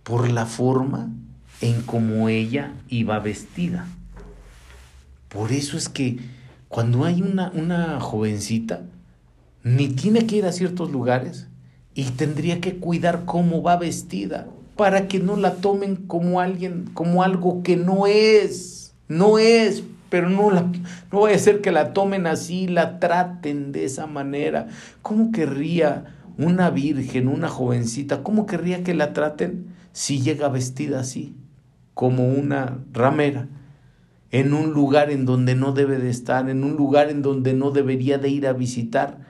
[0.04, 1.10] por la forma
[1.62, 3.88] en cómo ella iba vestida.
[5.30, 6.18] Por eso es que
[6.68, 8.82] cuando hay una, una jovencita,
[9.64, 11.48] ni tiene que ir a ciertos lugares
[11.94, 17.24] y tendría que cuidar cómo va vestida para que no la tomen como alguien, como
[17.24, 20.72] algo que no es, no es, pero no la
[21.12, 24.68] no a ser que la tomen así, la traten de esa manera.
[25.02, 26.06] ¿Cómo querría
[26.38, 31.36] una virgen, una jovencita, cómo querría que la traten si llega vestida así?
[31.98, 33.48] Como una ramera,
[34.30, 37.72] en un lugar en donde no debe de estar, en un lugar en donde no
[37.72, 39.26] debería de ir a visitar.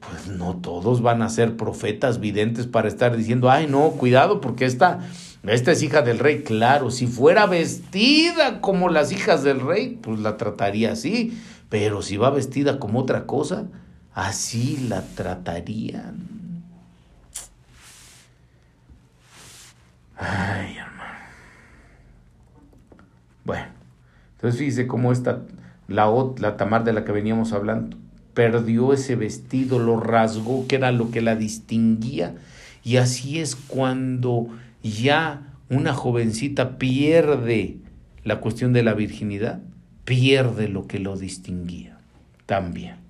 [0.00, 4.64] Pues no todos van a ser profetas videntes para estar diciendo, ay no, cuidado porque
[4.64, 4.98] esta,
[5.44, 6.42] esta es hija del rey.
[6.42, 12.16] Claro, si fuera vestida como las hijas del rey, pues la trataría así, pero si
[12.16, 13.66] va vestida como otra cosa,
[14.12, 16.64] así la tratarían.
[20.16, 20.76] Ay,
[23.46, 23.66] bueno,
[24.34, 25.42] entonces fíjese cómo esta,
[25.88, 27.96] la, la Tamar de la que veníamos hablando,
[28.34, 32.34] perdió ese vestido, lo rasgó, que era lo que la distinguía.
[32.84, 34.48] Y así es cuando
[34.82, 37.78] ya una jovencita pierde
[38.24, 39.60] la cuestión de la virginidad,
[40.04, 41.98] pierde lo que lo distinguía
[42.44, 43.05] también.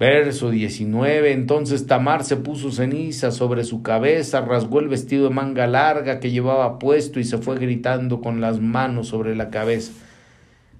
[0.00, 1.30] Verso 19.
[1.30, 6.30] Entonces Tamar se puso ceniza sobre su cabeza, rasgó el vestido de manga larga que
[6.30, 9.92] llevaba puesto y se fue gritando con las manos sobre la cabeza.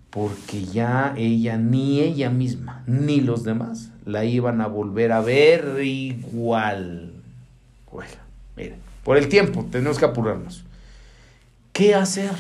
[0.08, 5.84] Porque ya ella, ni ella misma, ni los demás, la iban a volver a ver
[5.84, 7.12] igual.
[7.92, 8.14] Bueno,
[8.56, 10.64] mire, por el tiempo, tenemos que apurarnos.
[11.74, 12.32] ¿Qué hacer?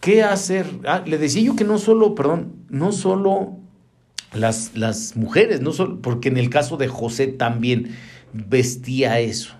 [0.00, 0.66] ¿Qué hacer?
[0.86, 3.61] Ah, le decía yo que no solo, perdón, no solo
[4.34, 7.90] las, las mujeres, no solo, porque en el caso de José también
[8.32, 9.54] vestía eso.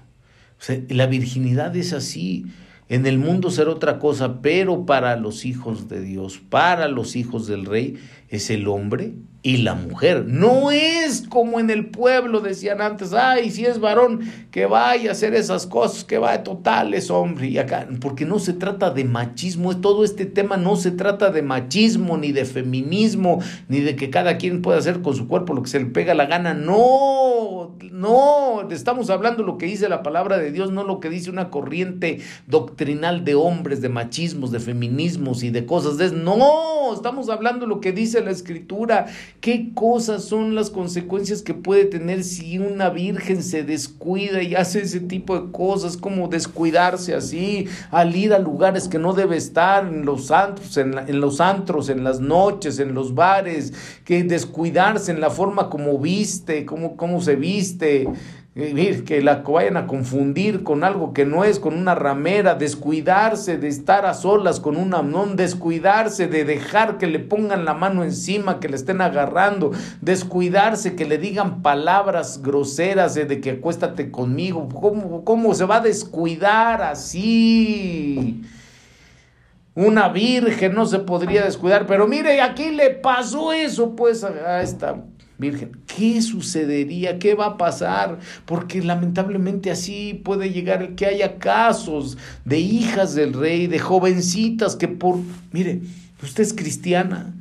[0.89, 2.47] la virginidad es así.
[2.89, 7.47] En el mundo será otra cosa, pero para los hijos de Dios, para los hijos
[7.47, 7.97] del rey,
[8.33, 9.13] es el hombre
[9.43, 10.25] y la mujer.
[10.27, 14.21] No es como en el pueblo decían antes, ay, si es varón,
[14.51, 17.49] que vaya a hacer esas cosas, que vaya total, es hombre.
[17.49, 21.43] Y acá, porque no se trata de machismo, todo este tema no se trata de
[21.43, 25.63] machismo, ni de feminismo, ni de que cada quien pueda hacer con su cuerpo lo
[25.63, 26.55] que se le pega la gana.
[26.55, 27.22] No,
[27.91, 31.51] no, estamos hablando lo que dice la palabra de Dios, no lo que dice una
[31.51, 37.67] corriente doctrinal de hombres, de machismos, de feminismos y de cosas de No, estamos hablando
[37.67, 39.07] lo que dice la escritura.
[39.41, 44.83] ¿Qué cosas son las consecuencias que puede tener si una virgen se descuida y hace
[44.83, 49.87] ese tipo de cosas, como descuidarse así, al ir a lugares que no debe estar,
[49.87, 53.73] en los antros, en, en los antros, en las noches, en los bares,
[54.05, 57.52] que descuidarse en la forma como viste, cómo, cómo se viste,
[58.55, 63.69] que la vayan a confundir con algo que no es, con una ramera, descuidarse de
[63.69, 68.61] estar a solas con un amnón, descuidarse de dejar que le pongan la mano encima,
[68.61, 69.73] que le estén agarrando,
[70.03, 75.81] descuidarse, que le digan palabras groseras de, que acuéstate conmigo, ¿Cómo, ¿cómo se va a
[75.81, 78.43] descuidar así?
[79.75, 84.97] Una virgen no se podría descuidar, pero mire, aquí le pasó eso pues a esta
[85.43, 87.19] Virgen, ¿qué sucedería?
[87.19, 88.19] ¿Qué va a pasar?
[88.47, 92.17] Porque lamentablemente así puede llegar que haya casos
[92.47, 95.19] de hijas del rey, de jovencitas que por,
[95.53, 95.83] mire,
[96.23, 97.35] usted es cristiana,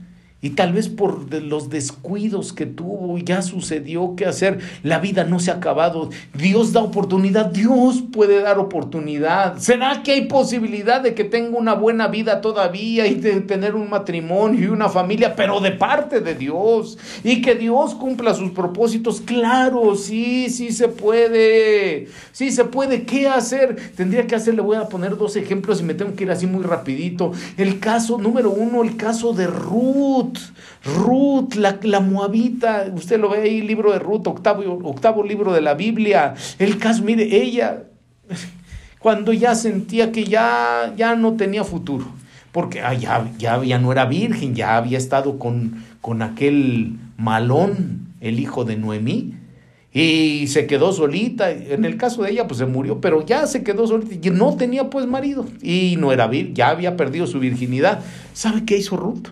[0.43, 4.59] y tal vez por los descuidos que tuvo, ya sucedió qué hacer.
[4.81, 6.09] La vida no se ha acabado.
[6.33, 7.45] Dios da oportunidad.
[7.47, 9.59] Dios puede dar oportunidad.
[9.59, 13.91] ¿Será que hay posibilidad de que tenga una buena vida todavía y de tener un
[13.91, 16.97] matrimonio y una familia, pero de parte de Dios?
[17.23, 19.21] Y que Dios cumpla sus propósitos.
[19.21, 22.07] Claro, sí, sí se puede.
[22.31, 23.03] Sí se puede.
[23.03, 23.75] ¿Qué hacer?
[23.95, 26.47] Tendría que hacer, le voy a poner dos ejemplos y me tengo que ir así
[26.47, 27.31] muy rapidito.
[27.57, 30.30] El caso número uno, el caso de Ruth.
[30.83, 35.61] Ruth, la, la, moabita, usted lo ve ahí, libro de Ruth, octavo, octavo libro de
[35.61, 36.33] la Biblia.
[36.57, 37.83] El caso, mire, ella,
[38.99, 42.05] cuando ya sentía que ya, ya no tenía futuro,
[42.51, 48.39] porque ah, ya, ya, no era virgen, ya había estado con, con aquel malón, el
[48.39, 49.35] hijo de Noemí,
[49.93, 51.51] y se quedó solita.
[51.51, 54.55] En el caso de ella, pues se murió, pero ya se quedó solita y no
[54.55, 57.99] tenía pues marido y no era vir, ya había perdido su virginidad.
[58.33, 59.29] ¿Sabe qué hizo Ruth?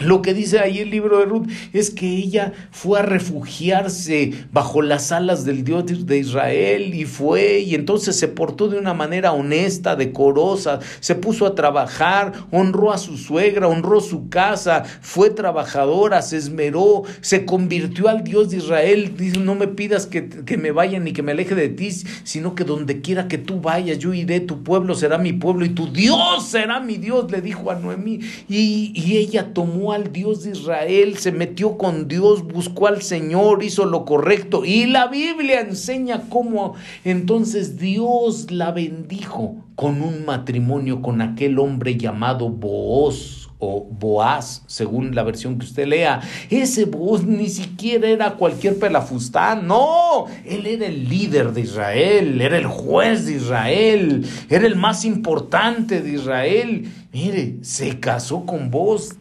[0.00, 4.80] Lo que dice ahí el libro de Ruth es que ella fue a refugiarse bajo
[4.80, 9.32] las alas del Dios de Israel y fue y entonces se portó de una manera
[9.32, 16.22] honesta, decorosa, se puso a trabajar, honró a su suegra, honró su casa, fue trabajadora,
[16.22, 19.16] se esmeró, se convirtió al Dios de Israel.
[19.16, 21.90] Dice, no me pidas que, me vaya ni que me aleje de ti,
[22.22, 25.70] sino que donde quiera que tú vayas, yo iré, tu pueblo será mi pueblo y
[25.70, 28.20] tu Dios será mi Dios, le dijo a Noemí.
[28.48, 33.62] Y, y ella tomó al Dios de Israel, se metió con Dios, buscó al Señor,
[33.62, 34.64] hizo lo correcto.
[34.64, 36.74] Y la Biblia enseña cómo
[37.04, 45.14] entonces Dios la bendijo con un matrimonio con aquel hombre llamado Booz o Boaz, según
[45.14, 46.20] la versión que usted lea.
[46.50, 52.56] Ese Boaz ni siquiera era cualquier pelafustán, no, él era el líder de Israel, era
[52.56, 56.88] el juez de Israel, era el más importante de Israel.
[57.12, 59.16] Mire, se casó con Boaz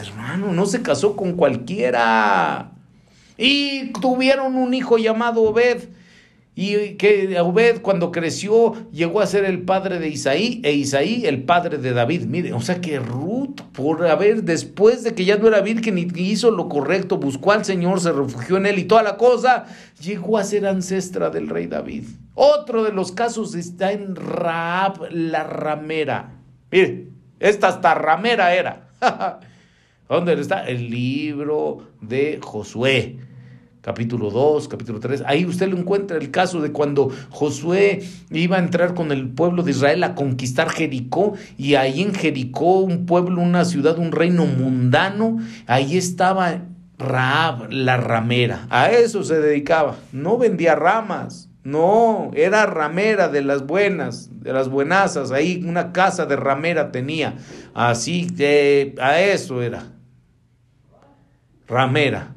[0.00, 2.72] hermano, no se casó con cualquiera.
[3.36, 5.88] Y tuvieron un hijo llamado Obed.
[6.56, 11.42] Y que Obed cuando creció llegó a ser el padre de Isaí e Isaí el
[11.42, 12.26] padre de David.
[12.26, 16.22] Mire, o sea que Ruth, por haber, después de que ya no era virgen y
[16.22, 19.64] hizo lo correcto, buscó al Señor, se refugió en él y toda la cosa,
[20.00, 22.04] llegó a ser ancestra del rey David.
[22.34, 26.34] Otro de los casos está en Raab la ramera.
[26.70, 27.08] Mire,
[27.40, 28.90] esta hasta ramera era.
[30.06, 30.68] ¿Dónde está?
[30.68, 33.16] El libro de Josué,
[33.80, 35.22] capítulo 2, capítulo 3.
[35.24, 39.62] Ahí usted lo encuentra el caso de cuando Josué iba a entrar con el pueblo
[39.62, 44.44] de Israel a conquistar Jericó y ahí en Jericó, un pueblo, una ciudad, un reino
[44.44, 46.64] mundano, ahí estaba
[46.98, 48.66] Raab, la ramera.
[48.68, 49.96] A eso se dedicaba.
[50.12, 51.48] No vendía ramas.
[51.64, 55.32] No, era ramera de las buenas, de las buenasas.
[55.32, 57.36] Ahí una casa de ramera tenía.
[57.72, 59.93] Así que a eso era
[61.66, 62.34] ramera.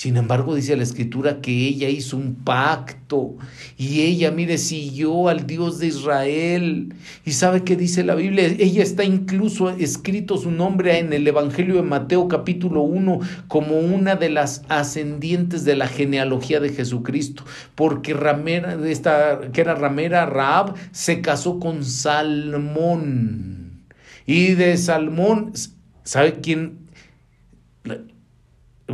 [0.00, 3.36] Sin embargo, dice la escritura que ella hizo un pacto
[3.76, 6.94] y ella, mire, siguió al Dios de Israel.
[7.26, 8.46] ¿Y sabe qué dice la Biblia?
[8.46, 14.16] Ella está incluso escrito su nombre en el Evangelio de Mateo capítulo 1 como una
[14.16, 20.76] de las ascendientes de la genealogía de Jesucristo, porque ramera, esta, que era ramera Raab,
[20.92, 23.82] se casó con Salmón.
[24.24, 25.52] Y de Salmón,
[26.04, 26.88] ¿sabe quién?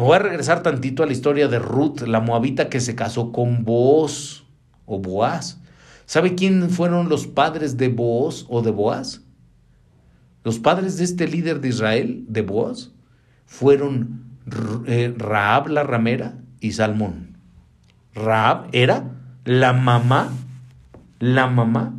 [0.05, 3.65] Voy a regresar tantito a la historia de Ruth, la moabita que se casó con
[3.65, 4.45] Boaz
[4.85, 5.61] o Boaz.
[6.07, 9.23] ¿Sabe quién fueron los padres de Boaz o de Boaz?
[10.45, 12.93] Los padres de este líder de Israel, de Boaz,
[13.47, 14.25] fueron
[14.87, 17.37] eh, Raab la ramera y Salmón.
[18.15, 19.11] Raab era
[19.45, 20.33] la mamá,
[21.19, 21.95] la mamá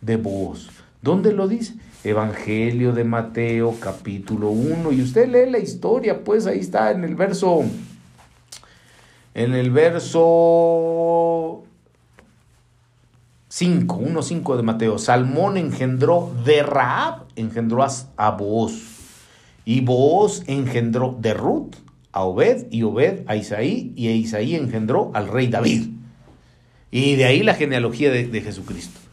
[0.00, 0.68] de Boaz.
[1.02, 1.74] ¿Dónde lo dice?
[2.04, 7.14] Evangelio de Mateo capítulo 1 y usted lee la historia, pues ahí está en el
[7.14, 7.64] verso
[9.32, 11.64] en el verso
[13.48, 14.98] 5, 1 5 de Mateo.
[14.98, 17.86] Salmón engendró de Raab, engendró
[18.16, 18.72] a Booz.
[19.64, 21.76] Y Booz engendró de Ruth
[22.12, 25.88] a Obed y Obed a Isaí y Isaí engendró al rey David.
[26.90, 29.03] Y de ahí la genealogía de Jesucristo.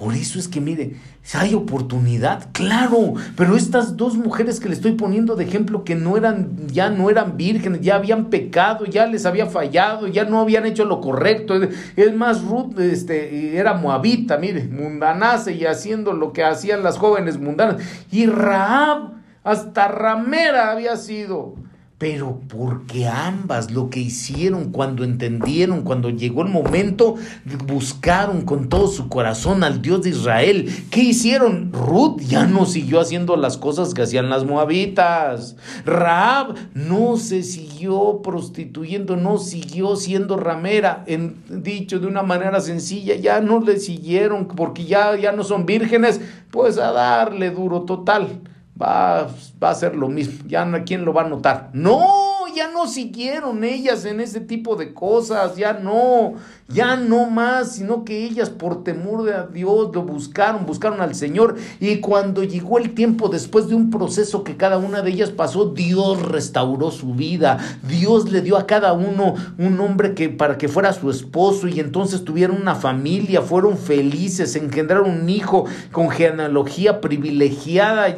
[0.00, 0.94] Por eso es que, mire,
[1.34, 6.16] hay oportunidad, claro, pero estas dos mujeres que le estoy poniendo de ejemplo que no
[6.16, 10.64] eran, ya no eran vírgenes, ya habían pecado, ya les había fallado, ya no habían
[10.64, 11.60] hecho lo correcto.
[11.96, 17.38] Es más, Ruth este, era moabita, mire, mundanase y haciendo lo que hacían las jóvenes
[17.38, 17.82] mundanas.
[18.10, 19.10] Y Raab,
[19.44, 21.56] hasta ramera había sido
[22.00, 27.16] pero porque ambas lo que hicieron cuando entendieron, cuando llegó el momento,
[27.66, 30.86] buscaron con todo su corazón al Dios de Israel.
[30.90, 31.74] ¿Qué hicieron?
[31.74, 35.56] Ruth ya no siguió haciendo las cosas que hacían las moabitas.
[35.84, 41.04] Raab no se siguió prostituyendo, no siguió siendo ramera.
[41.06, 45.66] En, dicho de una manera sencilla, ya no le siguieron porque ya, ya no son
[45.66, 48.40] vírgenes, pues a darle duro total
[48.80, 49.28] va,
[49.62, 50.44] va a ser lo mismo.
[50.46, 51.70] Ya quién lo va a notar.
[51.72, 56.34] No, ya no siguieron ellas en ese tipo de cosas, ya no,
[56.72, 61.14] ya no más, sino que ellas por temor de a Dios lo buscaron, buscaron al
[61.14, 61.56] Señor.
[61.80, 65.66] Y cuando llegó el tiempo después de un proceso que cada una de ellas pasó,
[65.66, 67.58] Dios restauró su vida.
[67.88, 71.80] Dios le dio a cada uno un hombre que para que fuera su esposo y
[71.80, 78.14] entonces tuvieron una familia, fueron felices, engendraron un hijo con genealogía privilegiada,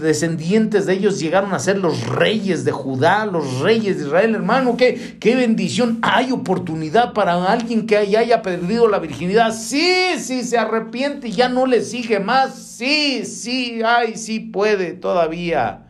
[0.00, 4.76] descendientes de ellos llegaron a ser los reyes de Judá, los reyes de Israel, hermano,
[4.76, 5.98] qué, qué bendición.
[6.02, 9.52] Hay oportunidad para alguien que haya perdido la virginidad.
[9.52, 12.54] Sí, sí, se arrepiente y ya no le sigue más.
[12.54, 15.86] Sí, sí, ay, sí puede todavía.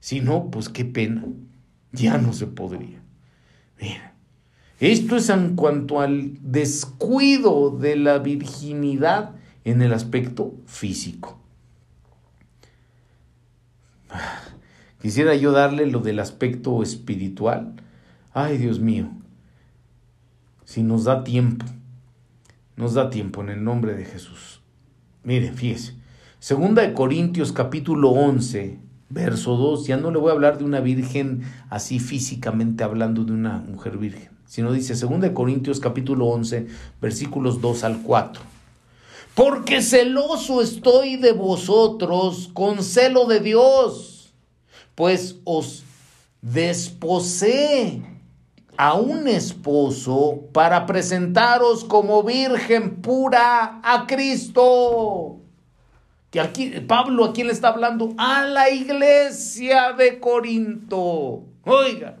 [0.00, 1.24] Si no, pues qué pena.
[1.92, 3.02] Ya no se podría.
[3.80, 4.14] Mira,
[4.80, 11.38] esto es en cuanto al descuido de la virginidad en el aspecto físico.
[15.00, 17.74] Quisiera yo darle lo del aspecto espiritual.
[18.32, 19.10] Ay, Dios mío,
[20.72, 21.66] si nos da tiempo,
[22.76, 24.62] nos da tiempo en el nombre de Jesús.
[25.22, 25.96] Mire, fíjese,
[26.38, 28.78] segunda de Corintios capítulo 11,
[29.10, 33.32] verso 2, ya no le voy a hablar de una virgen así físicamente hablando de
[33.32, 36.66] una mujer virgen, sino dice segunda de Corintios capítulo 11,
[37.02, 38.42] versículos 2 al 4.
[39.34, 44.32] Porque celoso estoy de vosotros con celo de Dios,
[44.94, 45.84] pues os
[46.40, 48.11] desposé
[48.76, 55.40] a un esposo para presentaros como virgen pura a Cristo.
[56.30, 58.14] Que aquí Pablo a quién le está hablando?
[58.16, 61.44] A la iglesia de Corinto.
[61.64, 62.16] Oiga,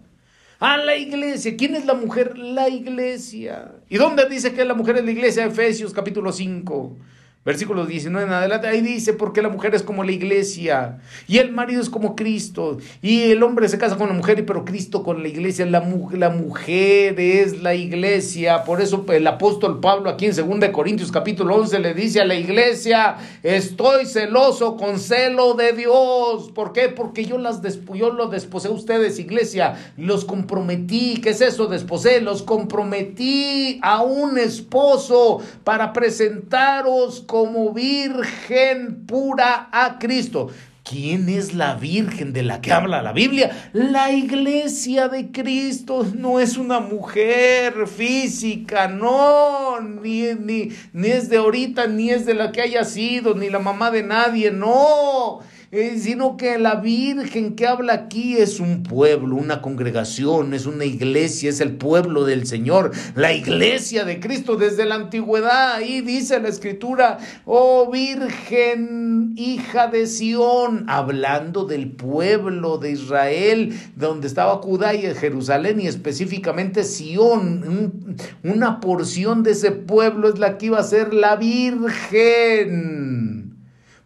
[0.60, 1.56] a la iglesia.
[1.56, 2.36] ¿Quién es la mujer?
[2.36, 3.72] La iglesia.
[3.88, 5.46] ¿Y dónde dice que la mujer es la iglesia?
[5.46, 6.96] Efesios capítulo 5.
[7.44, 11.50] Versículo 19 en adelante, ahí dice, porque la mujer es como la iglesia y el
[11.50, 15.22] marido es como Cristo y el hombre se casa con la mujer, pero Cristo con
[15.22, 18.62] la iglesia, la, la mujer es la iglesia.
[18.62, 22.36] Por eso el apóstol Pablo aquí en 2 Corintios capítulo 11 le dice a la
[22.36, 26.52] iglesia, estoy celoso con celo de Dios.
[26.54, 26.90] ¿Por qué?
[26.90, 27.60] Porque yo, las
[27.92, 31.20] yo los desposé a ustedes, iglesia, los comprometí.
[31.20, 31.66] ¿Qué es eso?
[31.66, 40.50] Desposé, los comprometí a un esposo para presentaros como virgen pura a Cristo.
[40.84, 43.70] ¿Quién es la virgen de la que habla la Biblia?
[43.72, 51.38] La iglesia de Cristo no es una mujer física, no, ni, ni, ni es de
[51.38, 55.40] ahorita, ni es de la que haya sido, ni la mamá de nadie, no
[55.74, 60.84] eh, sino que la Virgen que habla aquí es un pueblo, una congregación, es una
[60.84, 65.76] iglesia, es el pueblo del Señor, la iglesia de Cristo desde la antigüedad.
[65.76, 67.16] Ahí dice la escritura,
[67.46, 75.80] oh Virgen, hija de Sión, hablando del pueblo de Israel, donde estaba Judá y Jerusalén
[75.80, 78.04] y específicamente Sión,
[78.42, 82.82] una porción de ese pueblo es la que iba a ser la Virgen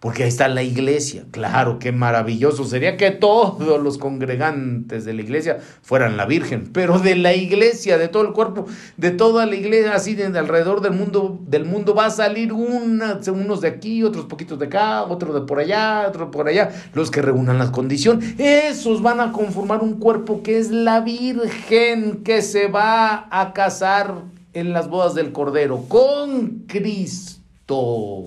[0.01, 1.25] porque ahí está la iglesia.
[1.31, 6.99] Claro, qué maravilloso sería que todos los congregantes de la iglesia fueran la Virgen, pero
[6.99, 8.67] de la iglesia, de todo el cuerpo,
[8.97, 13.21] de toda la iglesia, así de alrededor del mundo, del mundo va a salir una,
[13.29, 17.11] unos de aquí, otros poquitos de acá, otros de por allá, otros por allá, los
[17.11, 18.39] que reúnan las condiciones.
[18.39, 24.15] Esos van a conformar un cuerpo que es la Virgen que se va a casar
[24.53, 28.27] en las bodas del Cordero con Cristo.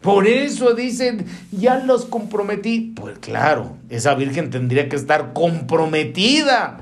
[0.00, 2.92] Por eso dicen, ya los comprometí.
[2.96, 6.80] Pues claro, esa virgen tendría que estar comprometida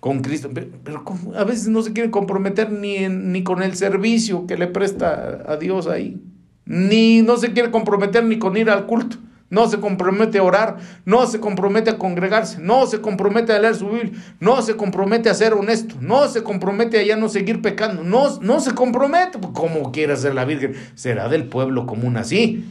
[0.00, 0.50] con Cristo.
[0.52, 5.44] Pero, a veces no se quiere comprometer ni, ni con el servicio que le presta
[5.46, 6.20] a Dios ahí.
[6.64, 9.16] Ni no se quiere comprometer ni con ir al culto
[9.52, 13.74] no se compromete a orar, no se compromete a congregarse, no se compromete a leer
[13.74, 17.60] su Biblia, no se compromete a ser honesto, no se compromete a ya no seguir
[17.60, 22.16] pecando, no, no se compromete, pues, como quiera ser la Virgen, será del pueblo común
[22.16, 22.64] así,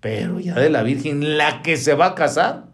[0.00, 2.64] pero ya de la Virgen, la que se va a casar.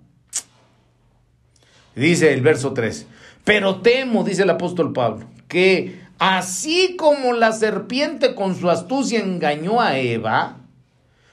[1.94, 3.06] Dice el verso 3,
[3.44, 9.82] pero temo, dice el apóstol Pablo, que así como la serpiente con su astucia engañó
[9.82, 10.59] a Eva,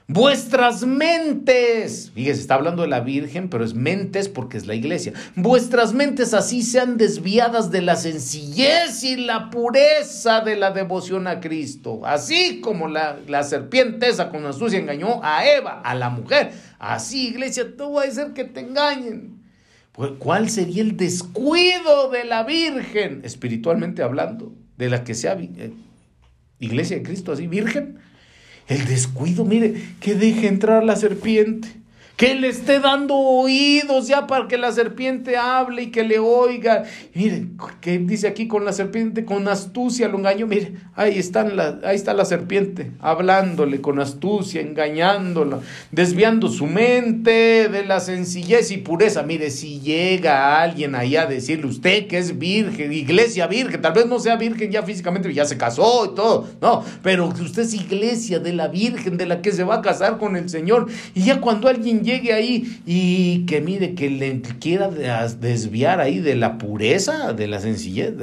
[0.10, 5.12] Vuestras mentes, fíjese, está hablando de la Virgen, pero es mentes porque es la iglesia.
[5.36, 11.42] Vuestras mentes así sean desviadas de la sencillez y la pureza de la devoción a
[11.42, 12.06] Cristo.
[12.06, 16.54] Así como la, la serpiente esa con astucia engañó a Eva, a la mujer.
[16.80, 19.44] Así, iglesia, no va a ser que te engañen.
[19.92, 25.74] Pues, ¿Cuál sería el descuido de la Virgen, espiritualmente hablando, de la que sea eh,
[26.60, 28.07] iglesia de Cristo, así, Virgen?
[28.68, 31.70] El descuido, mire, que deje entrar la serpiente,
[32.18, 36.84] que le esté dando oídos ya para que la serpiente hable y que le oiga.
[37.14, 37.46] Mire,
[37.80, 40.48] que dice aquí con la serpiente, con astucia lo engañó.
[40.48, 45.60] Mire, ahí, están la, ahí está la serpiente, hablándole con astucia, engañándola,
[45.92, 49.22] desviando su mente de la sencillez y pureza.
[49.22, 54.08] Mire, si llega alguien ahí a decirle usted que es virgen, iglesia virgen, tal vez
[54.08, 58.40] no sea virgen ya físicamente, ya se casó y todo, no, pero usted es iglesia
[58.40, 60.88] de la virgen, de la que se va a casar con el Señor.
[61.14, 64.90] Y ya cuando alguien llegue ahí y que mire, que le quiera
[65.28, 68.14] desviar ahí de la pureza, de la sencillez,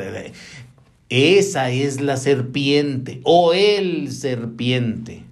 [1.11, 5.23] esa es la serpiente o el serpiente.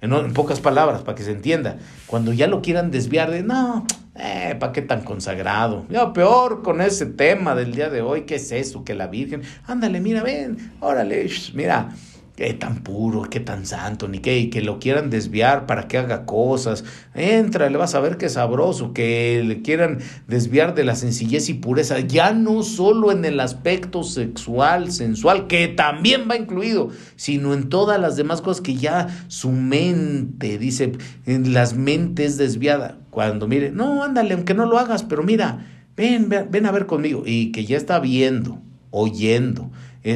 [0.00, 3.84] En, pocas palabras, para que se entienda, cuando ya lo quieran desviar de, no,
[4.14, 5.84] eh, ¿para qué tan consagrado?
[5.90, 8.84] Ya, peor con ese tema del día de hoy, ¿qué es eso?
[8.84, 11.90] Que la Virgen, ándale, mira, ven, órale, mira,
[12.36, 16.26] qué tan puro, qué tan santo, ni qué, que lo quieran desviar para que haga
[16.26, 16.84] cosas.
[17.14, 19.98] Entra, le vas a ver qué sabroso, que le quieran
[20.28, 25.66] desviar de la sencillez y pureza, ya no solo en el aspecto sexual, sensual, que
[25.68, 30.92] también va incluido, sino en todas las demás cosas que ya su mente, dice,
[31.24, 32.98] en las mentes desviada.
[33.10, 36.84] Cuando mire, no, ándale, aunque no lo hagas, pero mira, ven, ven, ven a ver
[36.84, 38.60] conmigo, y que ya está viendo,
[38.90, 39.70] oyendo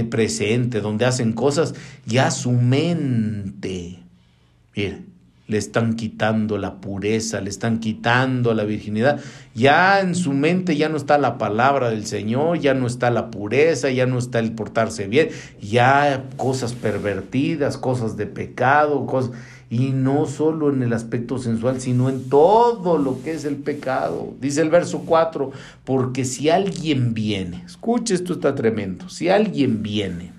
[0.09, 1.75] presente, donde hacen cosas,
[2.07, 3.99] ya su mente,
[4.75, 5.03] mire,
[5.51, 9.19] le están quitando la pureza, le están quitando la virginidad.
[9.53, 13.33] Ya en su mente ya no está la palabra del Señor, ya no está la
[13.33, 15.31] pureza, ya no está el portarse bien,
[15.61, 19.33] ya cosas pervertidas, cosas de pecado, cosas
[19.71, 24.35] y no solo en el aspecto sensual, sino en todo lo que es el pecado.
[24.41, 25.53] Dice el verso 4,
[25.85, 30.33] porque si alguien viene, escuche, esto está tremendo, si alguien viene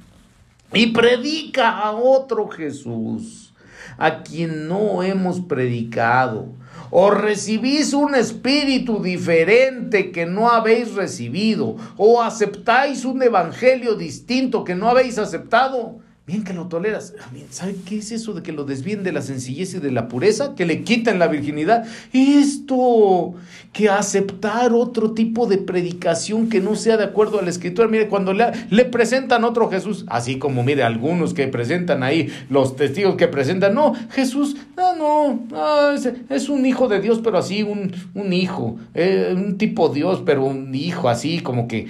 [0.73, 3.53] y predica a otro Jesús,
[3.97, 6.49] a quien no hemos predicado,
[6.89, 14.75] o recibís un espíritu diferente que no habéis recibido, o aceptáis un evangelio distinto que
[14.75, 15.99] no habéis aceptado,
[16.31, 17.13] Bien que lo toleras.
[17.19, 20.07] Ah, ¿Sabe qué es eso de que lo desvíen de la sencillez y de la
[20.07, 20.55] pureza?
[20.55, 21.83] Que le quitan la virginidad.
[22.13, 23.33] Esto,
[23.73, 27.89] que aceptar otro tipo de predicación que no sea de acuerdo a la escritura.
[27.89, 33.15] Mire, cuando le, presentan otro Jesús, así como mire algunos que presentan ahí, los testigos
[33.15, 35.91] que presentan, no, Jesús, no, no,
[36.29, 40.45] es, un hijo de Dios, pero así, un, un hijo, eh, un tipo Dios, pero
[40.45, 41.87] un hijo así, como que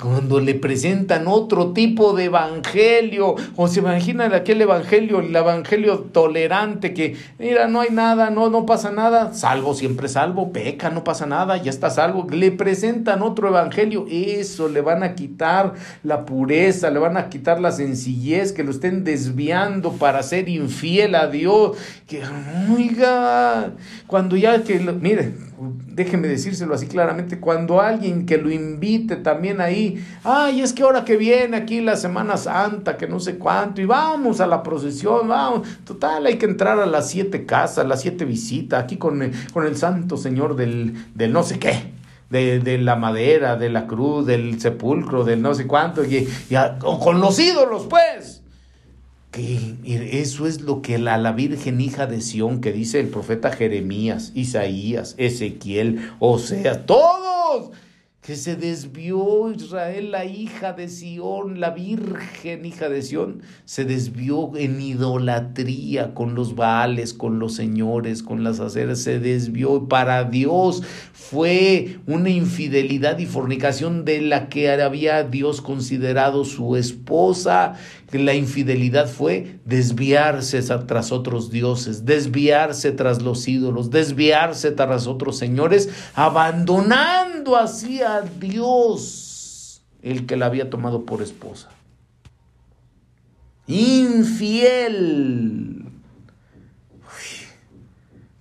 [0.00, 6.94] cuando le presentan otro tipo de evangelio, o se imaginan aquel evangelio, el evangelio tolerante
[6.94, 11.26] que, mira, no hay nada, no, no pasa nada, salvo, siempre salvo, peca, no pasa
[11.26, 12.26] nada, ya está salvo.
[12.30, 17.60] Le presentan otro evangelio, eso, le van a quitar la pureza, le van a quitar
[17.60, 21.76] la sencillez, que lo estén desviando para ser infiel a Dios.
[22.06, 22.22] Que,
[22.70, 23.72] oiga,
[24.06, 25.34] cuando ya que, mire,
[25.98, 31.04] déjeme decírselo así claramente, cuando alguien que lo invite también ahí, ay, es que ahora
[31.04, 35.26] que viene aquí la Semana Santa, que no sé cuánto, y vamos a la procesión,
[35.26, 39.66] vamos, total, hay que entrar a las siete casas, las siete visitas, aquí con, con
[39.66, 41.98] el Santo Señor del, del no sé qué.
[42.30, 46.56] De, de, la madera, de la cruz, del sepulcro, del no sé cuánto, y, y
[46.80, 48.42] con los ídolos, pues
[49.38, 53.52] que eso es lo que la, la Virgen hija de Sión, que dice el profeta
[53.52, 57.70] Jeremías, Isaías, Ezequiel, o sea, todos
[58.20, 64.54] que se desvió Israel, la hija de Sión, la virgen hija de Sión, se desvió
[64.56, 69.88] en idolatría con los baales, con los señores, con las aceras, se desvió.
[69.88, 70.82] Para Dios
[71.12, 77.74] fue una infidelidad y fornicación de la que había Dios considerado su esposa.
[78.12, 85.90] La infidelidad fue desviarse tras otros dioses, desviarse tras los ídolos, desviarse tras otros señores,
[86.14, 88.07] abandonando así a
[88.38, 91.68] Dios, el que la había tomado por esposa.
[93.66, 95.18] Infiel.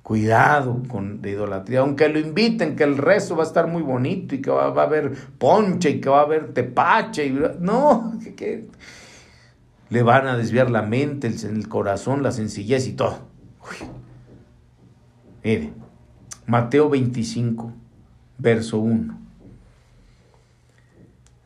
[0.07, 4.35] cuidado con la idolatría, aunque lo inviten, que el rezo va a estar muy bonito
[4.35, 7.25] y que va, a haber ponche y que va a haber tepache.
[7.25, 8.69] Y, no, que,
[9.89, 13.19] le van a desviar la mente, el, corazón, la sencillez y todo.
[15.43, 15.73] Mire,
[16.45, 17.73] Mateo 25,
[18.37, 19.26] verso 1.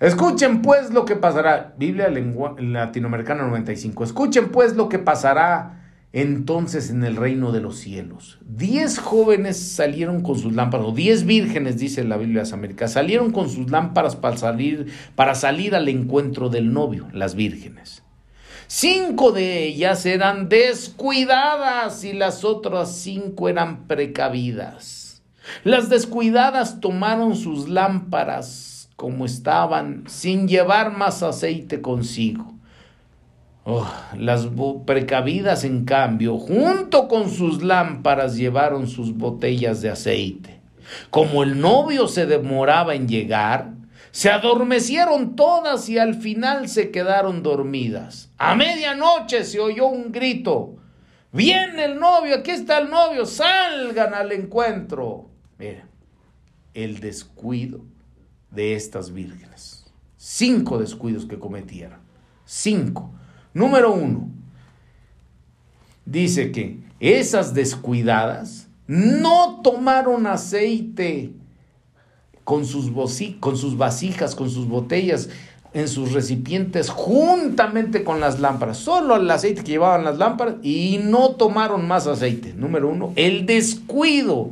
[0.01, 1.75] Escuchen pues lo que pasará.
[1.77, 4.03] Biblia lengua, latinoamericana 95.
[4.03, 5.77] Escuchen pues lo que pasará
[6.11, 8.39] entonces en el reino de los cielos.
[8.41, 12.93] Diez jóvenes salieron con sus lámparas, o diez vírgenes, dice la Biblia de las Américas,
[12.93, 18.01] salieron con sus lámparas para salir, para salir al encuentro del novio, las vírgenes.
[18.65, 25.21] Cinco de ellas eran descuidadas y las otras cinco eran precavidas.
[25.63, 28.70] Las descuidadas tomaron sus lámparas
[29.01, 32.53] como estaban, sin llevar más aceite consigo.
[33.63, 34.47] Oh, las
[34.85, 40.61] precavidas, en cambio, junto con sus lámparas, llevaron sus botellas de aceite.
[41.09, 43.71] Como el novio se demoraba en llegar,
[44.11, 48.29] se adormecieron todas y al final se quedaron dormidas.
[48.37, 50.75] A medianoche se oyó un grito.
[51.31, 55.31] Viene el novio, aquí está el novio, salgan al encuentro.
[55.57, 55.89] Miren,
[56.75, 57.81] el descuido
[58.51, 59.85] de estas vírgenes.
[60.17, 61.99] Cinco descuidos que cometieron.
[62.45, 63.11] Cinco.
[63.53, 64.29] Número uno,
[66.05, 71.31] dice que esas descuidadas no tomaron aceite
[72.43, 75.29] con sus, vasijas, con sus botellas,
[75.73, 78.77] en sus recipientes, juntamente con las lámparas.
[78.77, 82.53] Solo el aceite que llevaban las lámparas y no tomaron más aceite.
[82.53, 84.51] Número uno, el descuido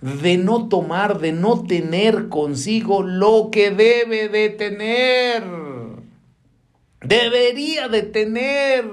[0.00, 5.42] de no tomar, de no tener consigo lo que debe de tener.
[7.02, 8.84] Debería de tener,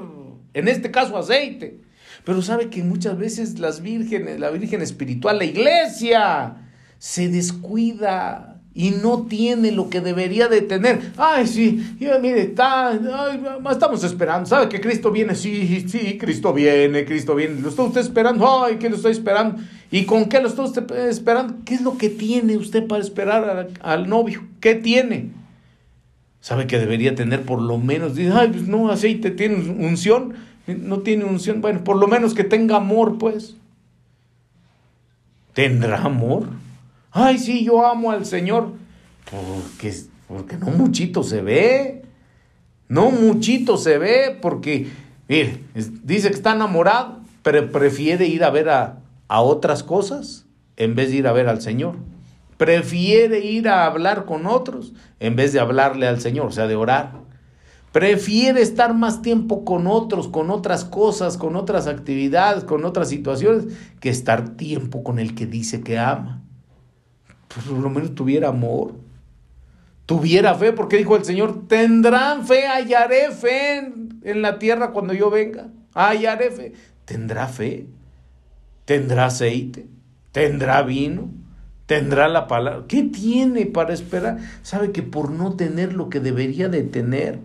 [0.53, 1.79] en este caso, aceite.
[2.23, 6.57] Pero sabe que muchas veces las vírgenes, la virgen espiritual, la iglesia,
[6.97, 11.13] se descuida y no tiene lo que debería de tener.
[11.17, 12.99] Ay, sí, mire, está,
[13.71, 14.45] estamos esperando.
[14.45, 15.35] ¿Sabe que Cristo viene?
[15.35, 17.59] Sí, sí, Cristo viene, Cristo viene.
[17.61, 18.63] ¿Lo está usted esperando?
[18.63, 19.61] Ay, ¿qué lo estoy esperando?
[19.89, 21.55] ¿Y con qué lo está usted esperando?
[21.63, 24.45] ¿Qué es lo que tiene usted para esperar al novio?
[24.59, 25.31] ¿Qué tiene?
[26.41, 28.15] ¿Sabe que debería tener por lo menos?
[28.15, 30.35] Dice, ay, pues no, aceite tiene unción.
[30.67, 31.61] No tiene unción.
[31.61, 33.55] Bueno, por lo menos que tenga amor, pues.
[35.53, 36.49] ¿Tendrá amor?
[37.11, 38.73] Ay, sí, yo amo al Señor.
[39.31, 39.93] Porque,
[40.27, 42.03] porque no muchito se ve.
[42.89, 44.87] No muchito se ve porque,
[45.27, 45.59] mire,
[46.03, 50.45] dice que está enamorado, pero prefiere ir a ver a, a otras cosas
[50.75, 51.95] en vez de ir a ver al Señor.
[52.57, 56.75] Prefiere ir a hablar con otros en vez de hablarle al Señor, o sea, de
[56.75, 57.27] orar.
[57.91, 63.65] Prefiere estar más tiempo con otros, con otras cosas, con otras actividades, con otras situaciones,
[63.99, 66.43] que estar tiempo con el que dice que ama.
[67.47, 68.95] Pues por lo menos tuviera amor,
[70.05, 75.13] tuviera fe, porque dijo el Señor, tendrán fe, hallaré fe en, en la tierra cuando
[75.13, 75.67] yo venga.
[75.93, 76.73] Hallaré fe.
[77.05, 77.87] ¿Tendrá fe?
[78.87, 79.85] ¿Tendrá aceite?
[80.31, 81.29] ¿Tendrá vino?
[81.87, 82.85] ¿Tendrá la palabra?
[82.87, 84.37] ¿Qué tiene para esperar?
[84.61, 87.41] Sabe que por no tener lo que debería de tener,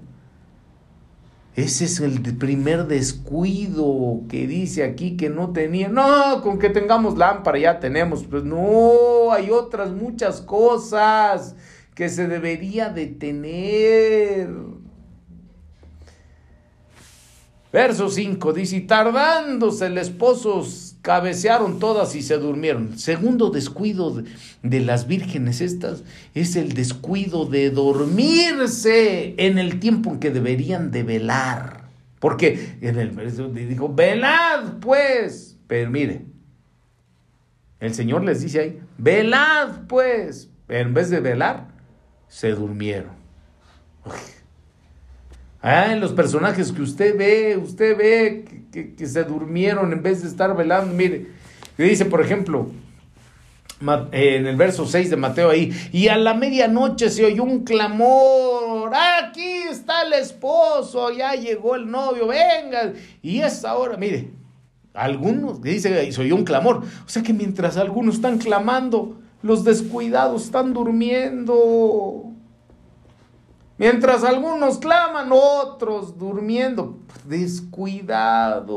[1.56, 5.89] ese es el primer descuido que dice aquí que no tenía.
[5.89, 8.23] No, con que tengamos lámpara ya tenemos.
[8.23, 11.56] Pues no, hay otras muchas cosas
[11.97, 14.48] que se debería de tener.
[17.73, 20.64] Verso 5 dice, y tardándose el esposo,
[21.02, 22.96] cabecearon todas y se durmieron.
[22.98, 24.22] Segundo descuido
[24.62, 26.04] de, las vírgenes estas
[26.34, 31.82] es el descuido de dormirse en el tiempo en que deberían de velar.
[32.20, 35.58] Porque en el verso dijo, velad pues.
[35.66, 36.24] Pero mire,
[37.80, 40.48] el Señor les dice ahí, velad pues.
[40.68, 41.68] En vez de velar,
[42.28, 43.10] se durmieron.
[45.60, 50.28] Ah, en los personajes que usted ve, usted ve que, se durmieron en vez de
[50.28, 50.94] estar velando.
[50.94, 51.28] Mire,
[51.77, 52.70] dice, por ejemplo,
[54.12, 58.93] en el verso 6 de Mateo ahí, y a la medianoche se oyó un clamor,
[58.94, 62.93] aquí está el esposo, ya llegó el novio, venga,
[63.23, 64.31] y es ahora, mire,
[64.94, 70.44] algunos, dice, se oyó un clamor, o sea que mientras algunos están clamando, los descuidados
[70.44, 72.31] están durmiendo.
[73.82, 77.00] Mientras algunos claman, otros durmiendo.
[77.24, 78.76] Descuidado,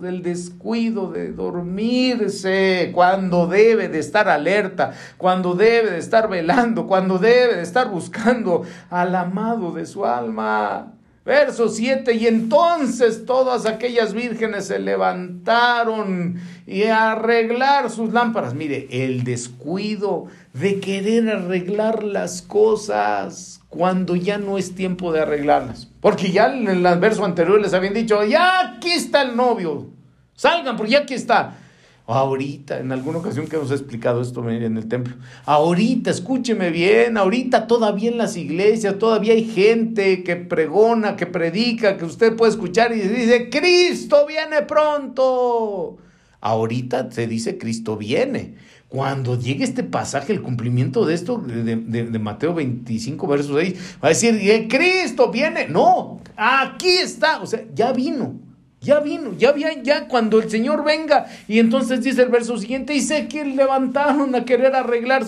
[0.00, 7.18] del descuido de dormirse, cuando debe de estar alerta, cuando debe de estar velando, cuando
[7.18, 10.92] debe de estar buscando al amado de su alma.
[11.24, 18.54] Verso 7, y entonces todas aquellas vírgenes se levantaron y a arreglar sus lámparas.
[18.54, 25.88] Mire, el descuido de querer arreglar las cosas cuando ya no es tiempo de arreglarlas.
[26.00, 29.90] Porque ya en el verso anterior les habían dicho, ya aquí está el novio,
[30.34, 31.58] salgan porque ya aquí está.
[32.06, 37.66] Ahorita, en alguna ocasión que hemos explicado esto en el templo, ahorita, escúcheme bien, ahorita
[37.66, 42.92] todavía en las iglesias, todavía hay gente que pregona, que predica, que usted puede escuchar
[42.94, 45.96] y dice, Cristo viene pronto.
[46.42, 48.56] Ahorita se dice Cristo viene.
[48.94, 54.08] Cuando llegue este pasaje, el cumplimiento de esto, de, Mateo 25, versos 6, va a
[54.10, 55.66] decir, ¿y Cristo viene?
[55.66, 58.38] No, aquí está, o sea, ya vino.
[58.80, 61.26] Ya vino, ya bien, ya cuando el Señor venga.
[61.48, 65.24] Y entonces dice el verso siguiente, y sé que levantaron a querer arreglar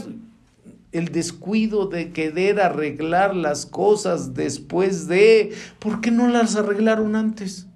[0.93, 7.67] el descuido de querer arreglar las cosas después de, ¿por qué no las arreglaron antes?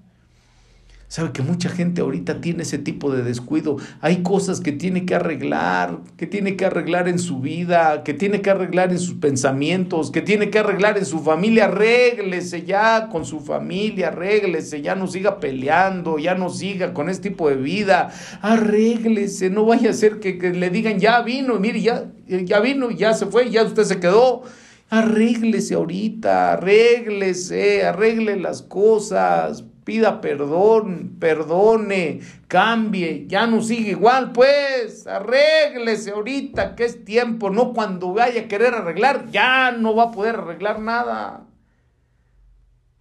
[1.10, 3.78] Sabe que mucha gente ahorita tiene ese tipo de descuido.
[4.00, 8.42] Hay cosas que tiene que arreglar, que tiene que arreglar en su vida, que tiene
[8.42, 11.64] que arreglar en sus pensamientos, que tiene que arreglar en su familia.
[11.64, 17.30] Arréglese ya con su familia, arréglese, ya no siga peleando, ya no siga con este
[17.30, 18.12] tipo de vida.
[18.40, 23.14] Arréglese, no vaya a ser que, le digan ya vino, mire, ya, ya vino, ya
[23.14, 24.44] se fue, ya usted se quedó.
[24.90, 35.06] Arréglese ahorita, arréglese, arregle las cosas, pida perdón, perdone, cambie, ya no sigue igual, pues
[35.06, 40.10] arréglese ahorita que es tiempo, no cuando vaya a querer arreglar, ya no va a
[40.10, 41.46] poder arreglar nada.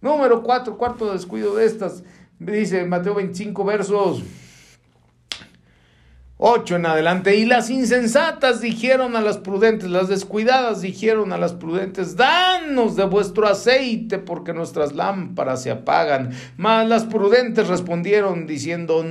[0.00, 2.02] Número cuatro, cuarto descuido de estas,
[2.38, 4.22] dice Mateo 25 versos
[6.42, 7.36] 8 en adelante.
[7.36, 13.04] Y las insensatas dijeron a las prudentes, las descuidadas dijeron a las prudentes, danos de
[13.04, 16.30] vuestro aceite porque nuestras lámparas se apagan.
[16.56, 19.04] Mas las prudentes respondieron diciendo,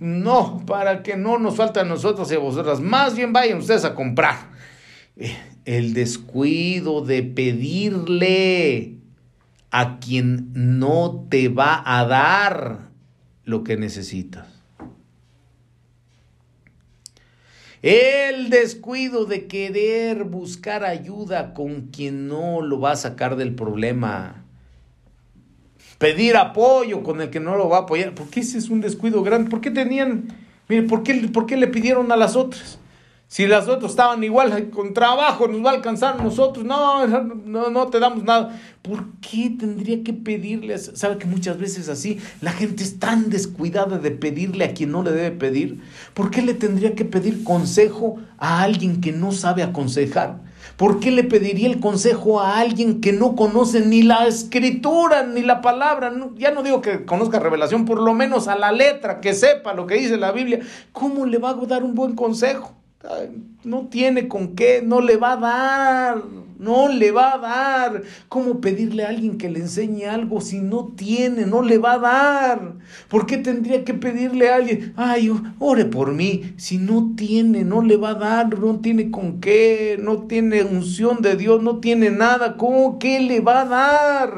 [0.00, 3.84] no, para que no nos falte a nosotros y a vosotras, más bien vayan ustedes
[3.84, 4.36] a comprar.
[5.16, 8.98] Eh, el descuido de pedirle
[9.70, 12.90] a quien no te va a dar
[13.44, 14.55] lo que necesitas.
[17.86, 24.42] El descuido de querer buscar ayuda con quien no lo va a sacar del problema.
[25.98, 28.12] Pedir apoyo con el que no lo va a apoyar.
[28.16, 29.50] Porque ese es un descuido grande.
[29.50, 30.34] ¿Por qué tenían,
[30.68, 32.80] mire, ¿por qué, por qué le pidieron a las otras?
[33.28, 37.88] Si las otras estaban igual, con trabajo nos va a alcanzar nosotros, no, no, no
[37.88, 38.56] te damos nada.
[38.82, 40.92] ¿Por qué tendría que pedirles?
[40.94, 45.02] ¿Sabe que muchas veces así la gente es tan descuidada de pedirle a quien no
[45.02, 45.82] le debe pedir?
[46.14, 50.38] ¿Por qué le tendría que pedir consejo a alguien que no sabe aconsejar?
[50.76, 55.42] ¿Por qué le pediría el consejo a alguien que no conoce ni la escritura ni
[55.42, 56.12] la palabra?
[56.36, 59.88] ya no digo que conozca revelación, por lo menos a la letra, que sepa lo
[59.88, 60.60] que dice la Biblia.
[60.92, 62.85] ¿Cómo le va a dar un buen consejo?
[63.64, 66.22] No tiene con qué, no le va a dar,
[66.58, 68.02] no le va a dar.
[68.28, 71.98] ¿Cómo pedirle a alguien que le enseñe algo si no tiene, no le va a
[71.98, 72.74] dar?
[73.08, 77.82] ¿Por qué tendría que pedirle a alguien, ay, ore por mí, si no tiene, no
[77.82, 82.10] le va a dar, no tiene con qué, no tiene unción de Dios, no tiene
[82.10, 84.34] nada, ¿cómo qué le va a dar?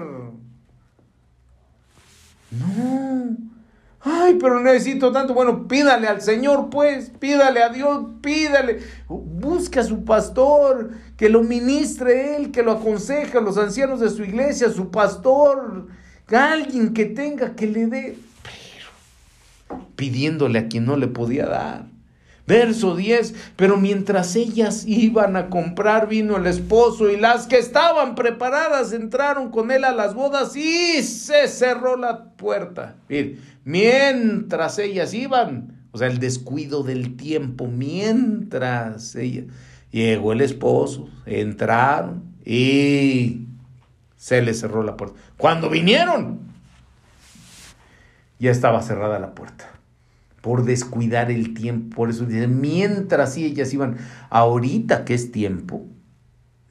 [2.50, 3.07] No.
[4.10, 5.34] Ay, pero necesito tanto.
[5.34, 8.80] Bueno, pídale al Señor, pues, pídale a Dios, pídale.
[9.06, 14.08] Busca a su pastor, que lo ministre él, que lo aconseje a los ancianos de
[14.08, 15.88] su iglesia, su pastor,
[16.28, 18.18] alguien que tenga que le dé.
[18.42, 21.98] Pero pidiéndole a quien no le podía dar.
[22.46, 28.14] Verso 10, pero mientras ellas iban a comprar vino el esposo y las que estaban
[28.14, 32.96] preparadas entraron con él a las bodas y se cerró la puerta.
[33.68, 39.44] Mientras ellas iban, o sea, el descuido del tiempo, mientras ella
[39.90, 43.46] llegó el esposo, entraron y
[44.16, 45.20] se le cerró la puerta.
[45.36, 46.40] Cuando vinieron,
[48.38, 49.70] ya estaba cerrada la puerta
[50.40, 51.94] por descuidar el tiempo.
[51.94, 53.98] Por eso dicen, mientras ellas iban,
[54.30, 55.86] ahorita que es tiempo,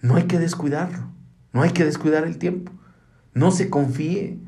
[0.01, 1.11] no hay que descuidarlo,
[1.53, 2.71] no hay que descuidar el tiempo.
[3.35, 4.39] No se confíe.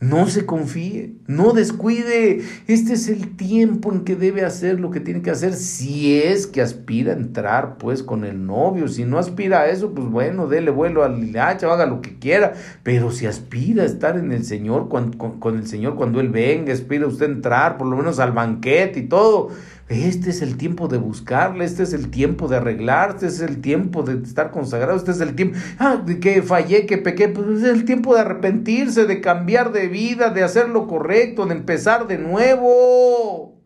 [0.00, 2.42] No se confíe, no descuide.
[2.66, 6.46] Este es el tiempo en que debe hacer lo que tiene que hacer si es
[6.46, 8.88] que aspira a entrar pues con el novio.
[8.88, 12.52] Si no aspira a eso, pues bueno, dele vuelo al hacha, haga lo que quiera.
[12.82, 16.72] Pero si aspira a estar en el Señor, con, con el Señor cuando Él venga,
[16.72, 19.50] aspira usted a entrar por lo menos al banquete y todo
[19.88, 23.60] este es el tiempo de buscarle, este es el tiempo de arreglar, este es el
[23.60, 27.64] tiempo de estar consagrado, este es el tiempo, ah, que fallé, que pequé, pues es
[27.64, 32.16] el tiempo de arrepentirse, de cambiar de vida, de hacer lo correcto, de empezar de
[32.16, 33.60] nuevo.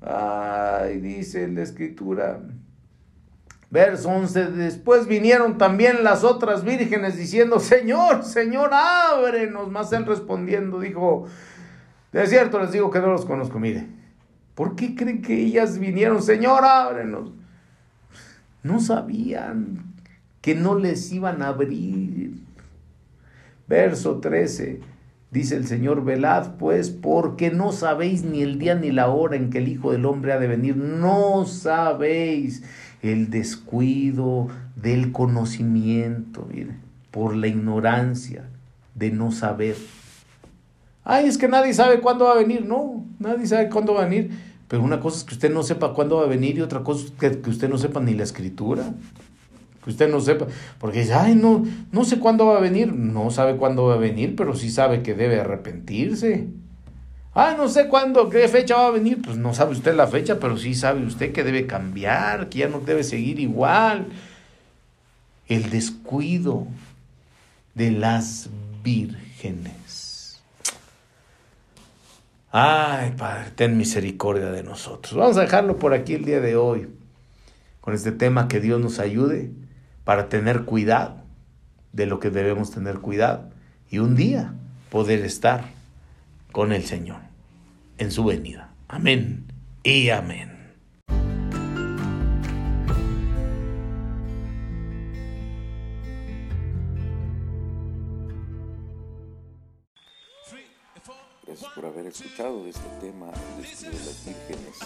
[0.00, 2.40] Ay, dice la escritura.
[3.70, 9.70] Verso 11, después vinieron también las otras vírgenes diciendo, Señor, Señor, ábrenos.
[9.70, 11.26] Más él respondiendo dijo,
[12.12, 14.03] de cierto les digo que no los conozco, mire.
[14.54, 16.22] ¿Por qué creen que ellas vinieron?
[16.22, 17.32] Señor, ábrenos.
[18.62, 19.94] No sabían
[20.40, 22.34] que no les iban a abrir.
[23.66, 24.80] Verso 13.
[25.30, 29.50] Dice el Señor, velad pues, porque no sabéis ni el día ni la hora en
[29.50, 30.76] que el Hijo del Hombre ha de venir.
[30.76, 32.62] No sabéis
[33.02, 36.46] el descuido del conocimiento,
[37.10, 38.44] por la ignorancia
[38.94, 39.76] de no saber.
[41.04, 42.64] Ay, es que nadie sabe cuándo va a venir.
[42.64, 44.30] No, nadie sabe cuándo va a venir.
[44.68, 47.06] Pero una cosa es que usted no sepa cuándo va a venir y otra cosa
[47.06, 48.94] es que, usted no sepa ni la escritura.
[49.84, 50.46] Que usted no sepa.
[50.78, 52.92] Porque dice, ay, no, no sé cuándo va a venir.
[52.92, 56.48] No sabe cuándo va a venir, pero sí sabe que debe arrepentirse.
[57.34, 59.20] Ah, no sé cuándo, qué fecha va a venir.
[59.20, 62.68] Pues no sabe usted la fecha, pero sí sabe usted que debe cambiar, que ya
[62.68, 64.06] no debe seguir igual.
[65.48, 66.66] El descuido
[67.74, 68.48] de las
[68.84, 69.83] vírgenes.
[72.56, 75.16] Ay, Padre, ten misericordia de nosotros.
[75.16, 76.88] Vamos a dejarlo por aquí el día de hoy,
[77.80, 79.50] con este tema que Dios nos ayude
[80.04, 81.16] para tener cuidado
[81.92, 83.50] de lo que debemos tener cuidado
[83.90, 84.54] y un día
[84.88, 85.64] poder estar
[86.52, 87.22] con el Señor
[87.98, 88.70] en su venida.
[88.86, 89.46] Amén
[89.82, 90.53] y amén.
[101.74, 103.82] Por haber escuchado de este tema de las
[104.24, 104.78] vírgenes.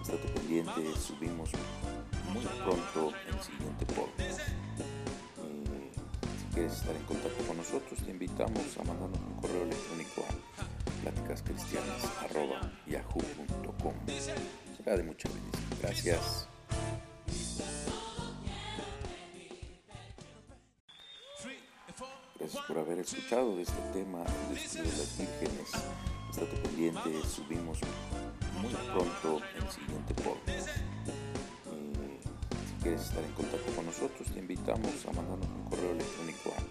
[0.00, 1.50] Estate pendiente, subimos
[2.32, 4.38] muy pronto el siguiente podcast.
[4.40, 5.90] Eh,
[6.38, 10.34] si quieres estar en contacto con nosotros, te invitamos a mandarnos un correo electrónico a
[11.02, 13.94] pláticascristianas.yahoo.com.
[14.76, 15.64] Será de mucha bendición.
[15.82, 16.46] Gracias.
[22.38, 25.72] Gracias por haber escuchado de este tema de las vírgenes.
[26.46, 27.80] Pendiente, subimos
[28.60, 30.68] muy pronto el siguiente podcast.
[30.68, 32.20] Eh,
[32.66, 36.62] si quieres estar en contacto con nosotros, te invitamos a mandarnos un correo electrónico a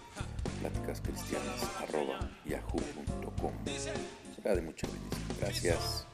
[0.60, 3.52] pláticascristianas.yahoo.com.
[4.34, 5.36] Será de mucha bendición.
[5.38, 6.06] Gracias.